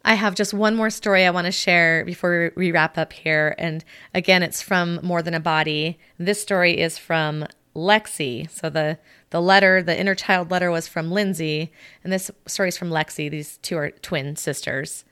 I 0.04 0.14
have 0.14 0.34
just 0.34 0.54
one 0.54 0.74
more 0.74 0.90
story 0.90 1.24
I 1.24 1.30
want 1.30 1.46
to 1.46 1.52
share 1.52 2.04
before 2.04 2.52
we 2.56 2.72
wrap 2.72 2.96
up 2.96 3.12
here. 3.12 3.54
And 3.58 3.84
again, 4.14 4.42
it's 4.42 4.62
from 4.62 5.00
More 5.02 5.22
Than 5.22 5.34
a 5.34 5.40
Body. 5.40 5.98
This 6.18 6.40
story 6.40 6.78
is 6.78 6.98
from 6.98 7.46
Lexi. 7.74 8.50
So 8.50 8.70
the 8.70 8.98
the 9.30 9.42
letter, 9.42 9.82
the 9.82 9.98
inner 9.98 10.14
child 10.14 10.50
letter 10.50 10.70
was 10.70 10.88
from 10.88 11.10
Lindsay, 11.10 11.70
and 12.02 12.12
this 12.12 12.30
story 12.46 12.68
is 12.68 12.78
from 12.78 12.90
Lexi. 12.90 13.30
These 13.30 13.58
two 13.58 13.76
are 13.76 13.90
twin 13.90 14.36
sisters. 14.36 15.04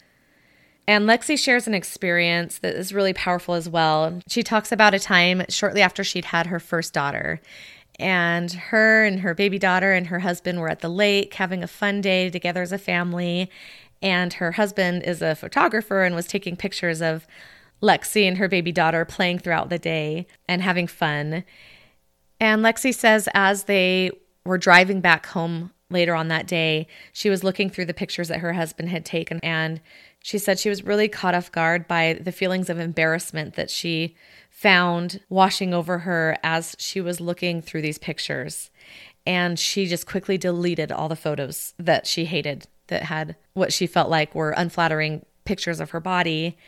And 0.88 1.08
Lexi 1.08 1.38
shares 1.38 1.66
an 1.66 1.74
experience 1.74 2.58
that 2.58 2.74
is 2.74 2.94
really 2.94 3.12
powerful 3.12 3.54
as 3.54 3.68
well. 3.68 4.20
She 4.28 4.42
talks 4.42 4.70
about 4.70 4.94
a 4.94 5.00
time 5.00 5.42
shortly 5.48 5.82
after 5.82 6.04
she'd 6.04 6.26
had 6.26 6.46
her 6.46 6.60
first 6.60 6.92
daughter. 6.92 7.40
And 7.98 8.52
her 8.52 9.04
and 9.04 9.20
her 9.20 9.34
baby 9.34 9.58
daughter 9.58 9.92
and 9.92 10.06
her 10.08 10.20
husband 10.20 10.60
were 10.60 10.68
at 10.68 10.80
the 10.80 10.88
lake 10.88 11.34
having 11.34 11.62
a 11.62 11.68
fun 11.68 12.00
day 12.02 12.30
together 12.30 12.62
as 12.62 12.72
a 12.72 12.78
family. 12.78 13.50
And 14.00 14.34
her 14.34 14.52
husband 14.52 15.02
is 15.02 15.22
a 15.22 15.34
photographer 15.34 16.02
and 16.02 16.14
was 16.14 16.26
taking 16.26 16.56
pictures 16.56 17.02
of 17.02 17.26
Lexi 17.82 18.26
and 18.28 18.38
her 18.38 18.48
baby 18.48 18.70
daughter 18.70 19.04
playing 19.04 19.40
throughout 19.40 19.70
the 19.70 19.78
day 19.78 20.26
and 20.48 20.62
having 20.62 20.86
fun. 20.86 21.44
And 22.38 22.62
Lexi 22.62 22.94
says, 22.94 23.28
as 23.34 23.64
they 23.64 24.10
were 24.44 24.58
driving 24.58 25.00
back 25.00 25.26
home 25.26 25.72
later 25.90 26.14
on 26.14 26.28
that 26.28 26.46
day, 26.46 26.86
she 27.12 27.30
was 27.30 27.44
looking 27.44 27.70
through 27.70 27.86
the 27.86 27.94
pictures 27.94 28.28
that 28.28 28.40
her 28.40 28.52
husband 28.52 28.90
had 28.90 29.04
taken 29.04 29.40
and 29.42 29.80
she 30.26 30.38
said 30.38 30.58
she 30.58 30.68
was 30.68 30.82
really 30.82 31.06
caught 31.06 31.36
off 31.36 31.52
guard 31.52 31.86
by 31.86 32.18
the 32.20 32.32
feelings 32.32 32.68
of 32.68 32.80
embarrassment 32.80 33.54
that 33.54 33.70
she 33.70 34.16
found 34.50 35.20
washing 35.28 35.72
over 35.72 35.98
her 35.98 36.36
as 36.42 36.74
she 36.80 37.00
was 37.00 37.20
looking 37.20 37.62
through 37.62 37.80
these 37.80 37.96
pictures. 37.96 38.68
And 39.24 39.56
she 39.56 39.86
just 39.86 40.04
quickly 40.04 40.36
deleted 40.36 40.90
all 40.90 41.08
the 41.08 41.14
photos 41.14 41.74
that 41.78 42.08
she 42.08 42.24
hated 42.24 42.66
that 42.88 43.04
had 43.04 43.36
what 43.52 43.72
she 43.72 43.86
felt 43.86 44.10
like 44.10 44.34
were 44.34 44.50
unflattering 44.50 45.24
pictures 45.44 45.78
of 45.78 45.90
her 45.90 46.00
body. 46.00 46.58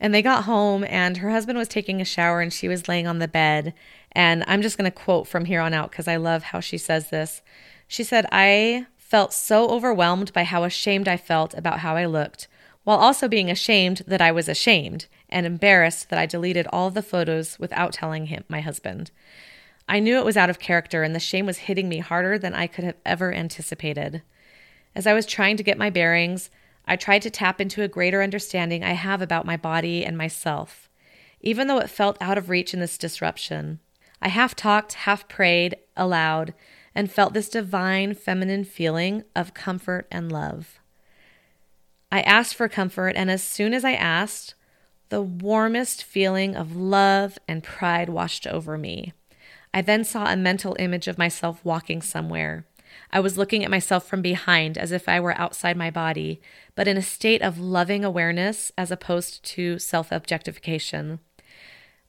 And 0.00 0.12
they 0.12 0.20
got 0.20 0.42
home, 0.42 0.82
and 0.88 1.18
her 1.18 1.30
husband 1.30 1.56
was 1.56 1.68
taking 1.68 2.00
a 2.00 2.04
shower 2.04 2.40
and 2.40 2.52
she 2.52 2.66
was 2.66 2.88
laying 2.88 3.06
on 3.06 3.20
the 3.20 3.28
bed. 3.28 3.72
And 4.10 4.42
I'm 4.48 4.62
just 4.62 4.76
going 4.76 4.90
to 4.90 4.98
quote 4.98 5.28
from 5.28 5.44
here 5.44 5.60
on 5.60 5.74
out 5.74 5.92
because 5.92 6.08
I 6.08 6.16
love 6.16 6.42
how 6.42 6.58
she 6.58 6.78
says 6.78 7.10
this. 7.10 7.40
She 7.86 8.02
said, 8.02 8.26
I 8.32 8.86
felt 8.96 9.32
so 9.32 9.68
overwhelmed 9.68 10.32
by 10.32 10.42
how 10.42 10.64
ashamed 10.64 11.06
I 11.06 11.16
felt 11.16 11.54
about 11.54 11.78
how 11.78 11.94
I 11.94 12.06
looked 12.06 12.48
while 12.84 12.98
also 12.98 13.28
being 13.28 13.50
ashamed 13.50 14.02
that 14.06 14.22
I 14.22 14.30
was 14.30 14.48
ashamed 14.48 15.06
and 15.28 15.44
embarrassed 15.46 16.10
that 16.10 16.18
I 16.18 16.26
deleted 16.26 16.66
all 16.68 16.90
the 16.90 17.02
photos 17.02 17.58
without 17.58 17.92
telling 17.92 18.26
him, 18.26 18.44
my 18.48 18.60
husband. 18.60 19.10
I 19.88 20.00
knew 20.00 20.18
it 20.18 20.24
was 20.24 20.36
out 20.36 20.50
of 20.50 20.58
character, 20.58 21.02
and 21.02 21.14
the 21.14 21.20
shame 21.20 21.46
was 21.46 21.58
hitting 21.58 21.88
me 21.88 21.98
harder 21.98 22.38
than 22.38 22.54
I 22.54 22.66
could 22.66 22.84
have 22.84 22.96
ever 23.04 23.32
anticipated. 23.32 24.22
As 24.94 25.06
I 25.06 25.12
was 25.12 25.26
trying 25.26 25.56
to 25.56 25.62
get 25.62 25.76
my 25.76 25.90
bearings, 25.90 26.50
I 26.86 26.96
tried 26.96 27.22
to 27.22 27.30
tap 27.30 27.60
into 27.60 27.82
a 27.82 27.88
greater 27.88 28.22
understanding 28.22 28.84
I 28.84 28.92
have 28.92 29.20
about 29.20 29.46
my 29.46 29.56
body 29.56 30.04
and 30.04 30.16
myself, 30.16 30.88
even 31.40 31.66
though 31.66 31.78
it 31.78 31.90
felt 31.90 32.16
out 32.20 32.38
of 32.38 32.48
reach 32.48 32.72
in 32.72 32.80
this 32.80 32.98
disruption. 32.98 33.80
I 34.22 34.28
half 34.28 34.54
talked, 34.54 34.92
half 34.92 35.28
prayed 35.28 35.76
aloud, 35.96 36.54
and 36.94 37.10
felt 37.10 37.34
this 37.34 37.48
divine 37.48 38.14
feminine 38.14 38.64
feeling 38.64 39.24
of 39.34 39.54
comfort 39.54 40.06
and 40.10 40.30
love. 40.30 40.78
I 42.14 42.20
asked 42.20 42.54
for 42.54 42.68
comfort, 42.68 43.16
and 43.16 43.28
as 43.28 43.42
soon 43.42 43.74
as 43.74 43.84
I 43.84 43.94
asked, 43.94 44.54
the 45.08 45.20
warmest 45.20 46.04
feeling 46.04 46.54
of 46.54 46.76
love 46.76 47.40
and 47.48 47.60
pride 47.60 48.08
washed 48.08 48.46
over 48.46 48.78
me. 48.78 49.12
I 49.74 49.82
then 49.82 50.04
saw 50.04 50.26
a 50.26 50.36
mental 50.36 50.76
image 50.78 51.08
of 51.08 51.18
myself 51.18 51.64
walking 51.64 52.02
somewhere. 52.02 52.66
I 53.10 53.18
was 53.18 53.36
looking 53.36 53.64
at 53.64 53.70
myself 53.70 54.06
from 54.06 54.22
behind 54.22 54.78
as 54.78 54.92
if 54.92 55.08
I 55.08 55.18
were 55.18 55.36
outside 55.36 55.76
my 55.76 55.90
body, 55.90 56.40
but 56.76 56.86
in 56.86 56.96
a 56.96 57.02
state 57.02 57.42
of 57.42 57.58
loving 57.58 58.04
awareness 58.04 58.70
as 58.78 58.92
opposed 58.92 59.42
to 59.46 59.80
self 59.80 60.12
objectification. 60.12 61.18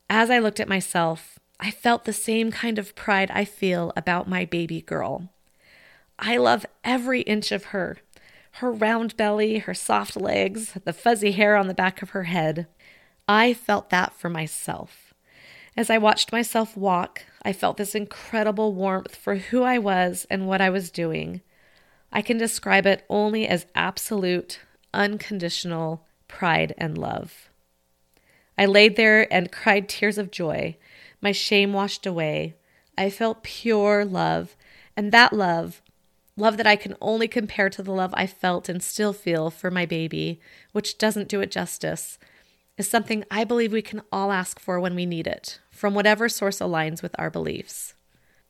As 0.08 0.30
I 0.30 0.38
looked 0.38 0.60
at 0.60 0.70
myself, 0.70 1.40
I 1.60 1.72
felt 1.72 2.06
the 2.06 2.14
same 2.14 2.52
kind 2.52 2.78
of 2.78 2.94
pride 2.94 3.32
I 3.34 3.44
feel 3.44 3.92
about 3.98 4.30
my 4.30 4.46
baby 4.46 4.82
girl. 4.82 5.32
I 6.20 6.38
love 6.38 6.64
every 6.84 7.22
inch 7.22 7.52
of 7.52 7.66
her 7.74 7.98
her 8.60 8.72
round 8.72 9.18
belly, 9.18 9.58
her 9.58 9.74
soft 9.74 10.16
legs, 10.16 10.78
the 10.86 10.94
fuzzy 10.94 11.34
hair 11.34 11.58
on 11.58 11.68
the 11.68 11.74
back 11.74 12.02
of 12.02 12.12
her 12.12 12.24
head. 12.24 12.68
I 13.28 13.54
felt 13.54 13.90
that 13.90 14.14
for 14.14 14.30
myself. 14.30 15.14
As 15.76 15.90
I 15.90 15.98
watched 15.98 16.32
myself 16.32 16.78
walk, 16.78 17.24
I 17.42 17.52
felt 17.52 17.76
this 17.76 17.96
incredible 17.96 18.74
warmth 18.74 19.14
for 19.14 19.36
who 19.36 19.64
I 19.64 19.78
was 19.78 20.26
and 20.30 20.48
what 20.48 20.62
I 20.62 20.70
was 20.70 20.90
doing. 20.90 21.42
I 22.14 22.22
can 22.22 22.38
describe 22.38 22.86
it 22.86 23.04
only 23.10 23.46
as 23.46 23.66
absolute, 23.76 24.62
unconditional 24.94 26.06
pride 26.30 26.74
and 26.78 26.98
love. 26.98 27.50
I 28.58 28.68
laid 28.68 28.96
there 28.96 29.32
and 29.34 29.52
cried 29.52 29.90
tears 29.90 30.18
of 30.18 30.32
joy. 30.32 30.78
My 31.20 31.34
shame 31.34 31.74
washed 31.74 32.06
away. 32.06 32.56
I 32.98 33.10
felt 33.10 33.44
pure 33.44 34.06
love, 34.06 34.56
and 34.96 35.12
that 35.12 35.34
love 35.34 35.82
Love 36.38 36.58
that 36.58 36.68
I 36.68 36.76
can 36.76 36.96
only 37.00 37.28
compare 37.28 37.70
to 37.70 37.82
the 37.82 37.94
love 37.94 38.14
I 38.14 38.28
felt 38.28 38.68
and 38.68 38.84
still 38.84 39.14
feel 39.14 39.50
for 39.50 39.72
my 39.72 39.86
baby, 39.86 40.42
which 40.74 40.98
doesn't 40.98 41.30
do 41.30 41.40
it 41.40 41.52
justice, 41.52 42.18
is 42.78 42.90
something 42.90 43.24
I 43.32 43.46
believe 43.46 43.72
we 43.72 43.82
can 43.82 44.02
all 44.12 44.34
ask 44.34 44.60
for 44.60 44.80
when 44.80 44.96
we 44.96 45.06
need 45.06 45.28
it, 45.28 45.60
from 45.72 45.94
whatever 45.94 46.28
source 46.28 46.60
aligns 46.60 47.02
with 47.02 47.16
our 47.18 47.30
beliefs. 47.30 47.94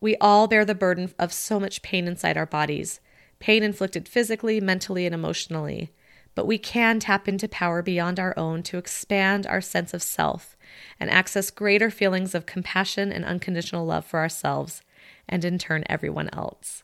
We 0.02 0.15
all 0.17 0.48
bear 0.48 0.65
the 0.65 0.74
burden 0.74 1.13
of 1.19 1.32
so 1.32 1.60
much 1.60 1.84
pain 1.84 2.08
inside 2.08 2.38
our 2.38 2.45
bodies 2.45 3.00
pain 3.39 3.63
inflicted 3.63 4.08
physically, 4.08 4.62
mentally, 4.62 5.06
and 5.06 5.13
emotionally. 5.13 5.91
But 6.36 6.48
we 6.48 6.58
can 6.58 7.00
tap 7.00 7.28
into 7.28 7.48
power 7.48 7.82
beyond 7.82 8.19
our 8.19 8.34
own 8.38 8.63
to 8.63 8.78
expand 8.78 9.45
our 9.45 9.62
sense 9.62 9.93
of 9.93 10.02
self 10.02 10.58
and 11.00 11.10
access 11.10 11.52
greater 11.52 11.91
feelings 11.91 12.34
of 12.34 12.45
compassion 12.45 13.12
and 13.12 13.24
unconditional 13.24 13.86
love 13.86 14.06
for 14.06 14.19
ourselves 14.19 14.82
and, 15.30 15.45
in 15.45 15.58
turn, 15.58 15.84
everyone 15.88 16.30
else. 16.34 16.84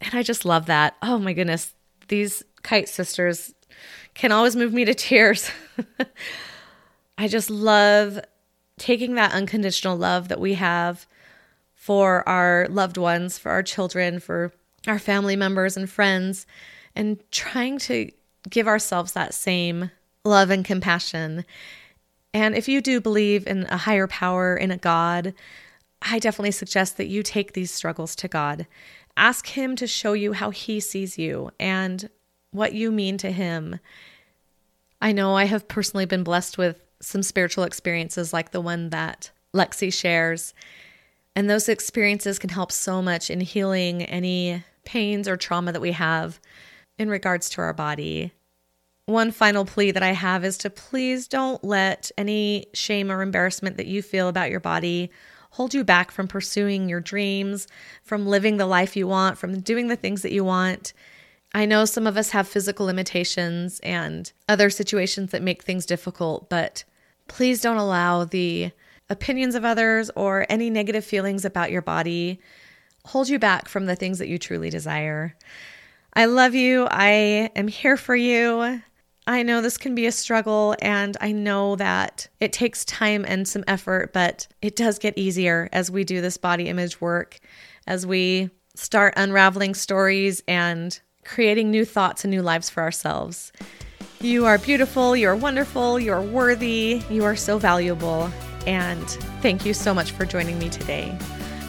And 0.00 0.14
I 0.14 0.22
just 0.22 0.44
love 0.44 0.66
that. 0.66 0.96
Oh 1.02 1.18
my 1.18 1.32
goodness. 1.32 1.74
These 2.08 2.42
Kite 2.62 2.88
sisters 2.88 3.54
can 4.14 4.32
always 4.32 4.56
move 4.56 4.72
me 4.72 4.84
to 4.84 4.94
tears. 4.94 5.50
I 7.18 7.28
just 7.28 7.50
love 7.50 8.20
taking 8.78 9.14
that 9.14 9.32
unconditional 9.32 9.96
love 9.96 10.28
that 10.28 10.40
we 10.40 10.54
have 10.54 11.06
for 11.74 12.28
our 12.28 12.66
loved 12.70 12.96
ones, 12.96 13.38
for 13.38 13.50
our 13.50 13.62
children, 13.62 14.20
for 14.20 14.52
our 14.86 14.98
family 14.98 15.36
members 15.36 15.76
and 15.76 15.90
friends, 15.90 16.46
and 16.94 17.18
trying 17.30 17.78
to 17.78 18.10
give 18.48 18.68
ourselves 18.68 19.12
that 19.12 19.34
same 19.34 19.90
love 20.24 20.50
and 20.50 20.64
compassion. 20.64 21.44
And 22.32 22.54
if 22.54 22.68
you 22.68 22.80
do 22.80 23.00
believe 23.00 23.46
in 23.46 23.64
a 23.64 23.76
higher 23.76 24.06
power, 24.06 24.56
in 24.56 24.70
a 24.70 24.76
God, 24.76 25.34
I 26.02 26.18
definitely 26.18 26.52
suggest 26.52 26.96
that 26.96 27.08
you 27.08 27.22
take 27.22 27.52
these 27.52 27.72
struggles 27.72 28.14
to 28.16 28.28
God 28.28 28.66
Ask 29.18 29.48
Him 29.48 29.74
to 29.76 29.86
show 29.88 30.12
you 30.12 30.32
how 30.32 30.50
He 30.50 30.78
sees 30.78 31.18
you 31.18 31.50
and 31.58 32.08
what 32.52 32.72
you 32.72 32.92
mean 32.92 33.18
to 33.18 33.32
Him. 33.32 33.80
I 35.02 35.10
know 35.10 35.34
I 35.36 35.44
have 35.44 35.66
personally 35.66 36.06
been 36.06 36.22
blessed 36.22 36.56
with 36.56 36.80
some 37.00 37.24
spiritual 37.24 37.64
experiences 37.64 38.32
like 38.32 38.52
the 38.52 38.60
one 38.60 38.90
that 38.90 39.32
Lexi 39.52 39.92
shares. 39.92 40.54
And 41.34 41.50
those 41.50 41.68
experiences 41.68 42.38
can 42.38 42.50
help 42.50 42.70
so 42.70 43.02
much 43.02 43.28
in 43.28 43.40
healing 43.40 44.02
any 44.02 44.64
pains 44.84 45.26
or 45.28 45.36
trauma 45.36 45.72
that 45.72 45.82
we 45.82 45.92
have 45.92 46.40
in 46.96 47.08
regards 47.08 47.50
to 47.50 47.60
our 47.60 47.72
body. 47.72 48.32
One 49.06 49.32
final 49.32 49.64
plea 49.64 49.90
that 49.90 50.02
I 50.02 50.12
have 50.12 50.44
is 50.44 50.58
to 50.58 50.70
please 50.70 51.26
don't 51.26 51.62
let 51.64 52.10
any 52.16 52.66
shame 52.72 53.10
or 53.10 53.22
embarrassment 53.22 53.78
that 53.78 53.86
you 53.86 54.00
feel 54.00 54.28
about 54.28 54.50
your 54.50 54.60
body 54.60 55.10
hold 55.50 55.74
you 55.74 55.84
back 55.84 56.10
from 56.10 56.28
pursuing 56.28 56.88
your 56.88 57.00
dreams, 57.00 57.66
from 58.02 58.26
living 58.26 58.56
the 58.56 58.66
life 58.66 58.96
you 58.96 59.06
want, 59.06 59.38
from 59.38 59.60
doing 59.60 59.88
the 59.88 59.96
things 59.96 60.22
that 60.22 60.32
you 60.32 60.44
want. 60.44 60.92
I 61.54 61.64
know 61.64 61.84
some 61.84 62.06
of 62.06 62.16
us 62.16 62.30
have 62.30 62.46
physical 62.46 62.86
limitations 62.86 63.80
and 63.80 64.30
other 64.48 64.70
situations 64.70 65.30
that 65.30 65.42
make 65.42 65.62
things 65.62 65.86
difficult, 65.86 66.50
but 66.50 66.84
please 67.26 67.60
don't 67.60 67.78
allow 67.78 68.24
the 68.24 68.70
opinions 69.08 69.54
of 69.54 69.64
others 69.64 70.10
or 70.14 70.44
any 70.48 70.68
negative 70.68 71.04
feelings 71.04 71.44
about 71.44 71.70
your 71.70 71.82
body 71.82 72.40
hold 73.08 73.28
you 73.28 73.38
back 73.38 73.68
from 73.68 73.86
the 73.86 73.96
things 73.96 74.18
that 74.18 74.28
you 74.28 74.38
truly 74.38 74.68
desire. 74.68 75.34
I 76.12 76.26
love 76.26 76.54
you. 76.54 76.86
I 76.90 77.50
am 77.56 77.66
here 77.66 77.96
for 77.96 78.14
you. 78.14 78.82
I 79.28 79.42
know 79.42 79.60
this 79.60 79.76
can 79.76 79.94
be 79.94 80.06
a 80.06 80.12
struggle, 80.12 80.74
and 80.80 81.14
I 81.20 81.32
know 81.32 81.76
that 81.76 82.28
it 82.40 82.50
takes 82.50 82.82
time 82.86 83.26
and 83.28 83.46
some 83.46 83.62
effort, 83.68 84.14
but 84.14 84.48
it 84.62 84.74
does 84.74 84.98
get 84.98 85.18
easier 85.18 85.68
as 85.70 85.90
we 85.90 86.02
do 86.02 86.22
this 86.22 86.38
body 86.38 86.66
image 86.66 86.98
work, 86.98 87.38
as 87.86 88.06
we 88.06 88.48
start 88.74 89.12
unraveling 89.18 89.74
stories 89.74 90.42
and 90.48 90.98
creating 91.24 91.70
new 91.70 91.84
thoughts 91.84 92.24
and 92.24 92.30
new 92.30 92.40
lives 92.40 92.70
for 92.70 92.82
ourselves. 92.82 93.52
You 94.22 94.46
are 94.46 94.56
beautiful, 94.56 95.14
you 95.14 95.28
are 95.28 95.36
wonderful, 95.36 96.00
you 96.00 96.10
are 96.10 96.22
worthy, 96.22 97.02
you 97.10 97.22
are 97.24 97.36
so 97.36 97.58
valuable, 97.58 98.30
and 98.66 99.06
thank 99.42 99.66
you 99.66 99.74
so 99.74 99.92
much 99.92 100.12
for 100.12 100.24
joining 100.24 100.58
me 100.58 100.70
today. 100.70 101.14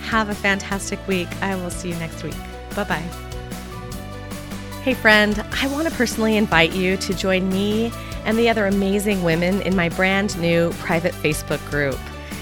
Have 0.03 0.29
a 0.29 0.35
fantastic 0.35 1.05
week. 1.09 1.27
I 1.41 1.55
will 1.55 1.69
see 1.69 1.89
you 1.89 1.95
next 1.95 2.23
week. 2.23 2.37
Bye 2.73 2.85
bye. 2.85 3.28
Hey, 4.89 4.95
friend, 4.95 5.45
I 5.51 5.67
want 5.67 5.87
to 5.87 5.93
personally 5.93 6.35
invite 6.35 6.73
you 6.73 6.97
to 6.97 7.13
join 7.13 7.47
me 7.47 7.91
and 8.25 8.35
the 8.39 8.49
other 8.49 8.65
amazing 8.65 9.21
women 9.21 9.61
in 9.61 9.75
my 9.75 9.87
brand 9.89 10.35
new 10.41 10.71
private 10.79 11.13
Facebook 11.13 11.63
group. 11.69 11.95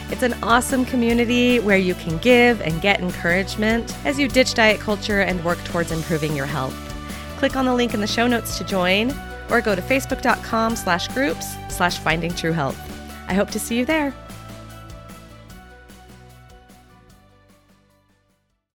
It's 0.09 0.23
an 0.23 0.33
awesome 0.41 0.85
community 0.85 1.59
where 1.59 1.75
you 1.77 1.93
can 1.93 2.19
give 2.19 2.61
and 2.61 2.81
get 2.81 3.01
encouragement 3.01 3.93
as 4.05 4.17
you 4.17 4.29
ditch 4.29 4.53
diet 4.53 4.79
culture 4.79 5.19
and 5.19 5.43
work 5.43 5.61
towards 5.65 5.91
improving 5.91 6.37
your 6.37 6.45
health. 6.45 6.73
Click 7.35 7.57
on 7.57 7.65
the 7.65 7.75
link 7.75 7.93
in 7.93 7.99
the 7.99 8.07
show 8.07 8.27
notes 8.27 8.57
to 8.59 8.63
join 8.63 9.13
or 9.49 9.59
go 9.59 9.75
to 9.75 9.81
facebook.com 9.81 10.77
slash 10.77 11.09
groups 11.09 11.57
slash 11.67 11.97
finding 11.97 12.33
true 12.33 12.53
health. 12.53 12.79
I 13.27 13.33
hope 13.33 13.49
to 13.51 13.59
see 13.59 13.77
you 13.77 13.83
there. 13.83 14.13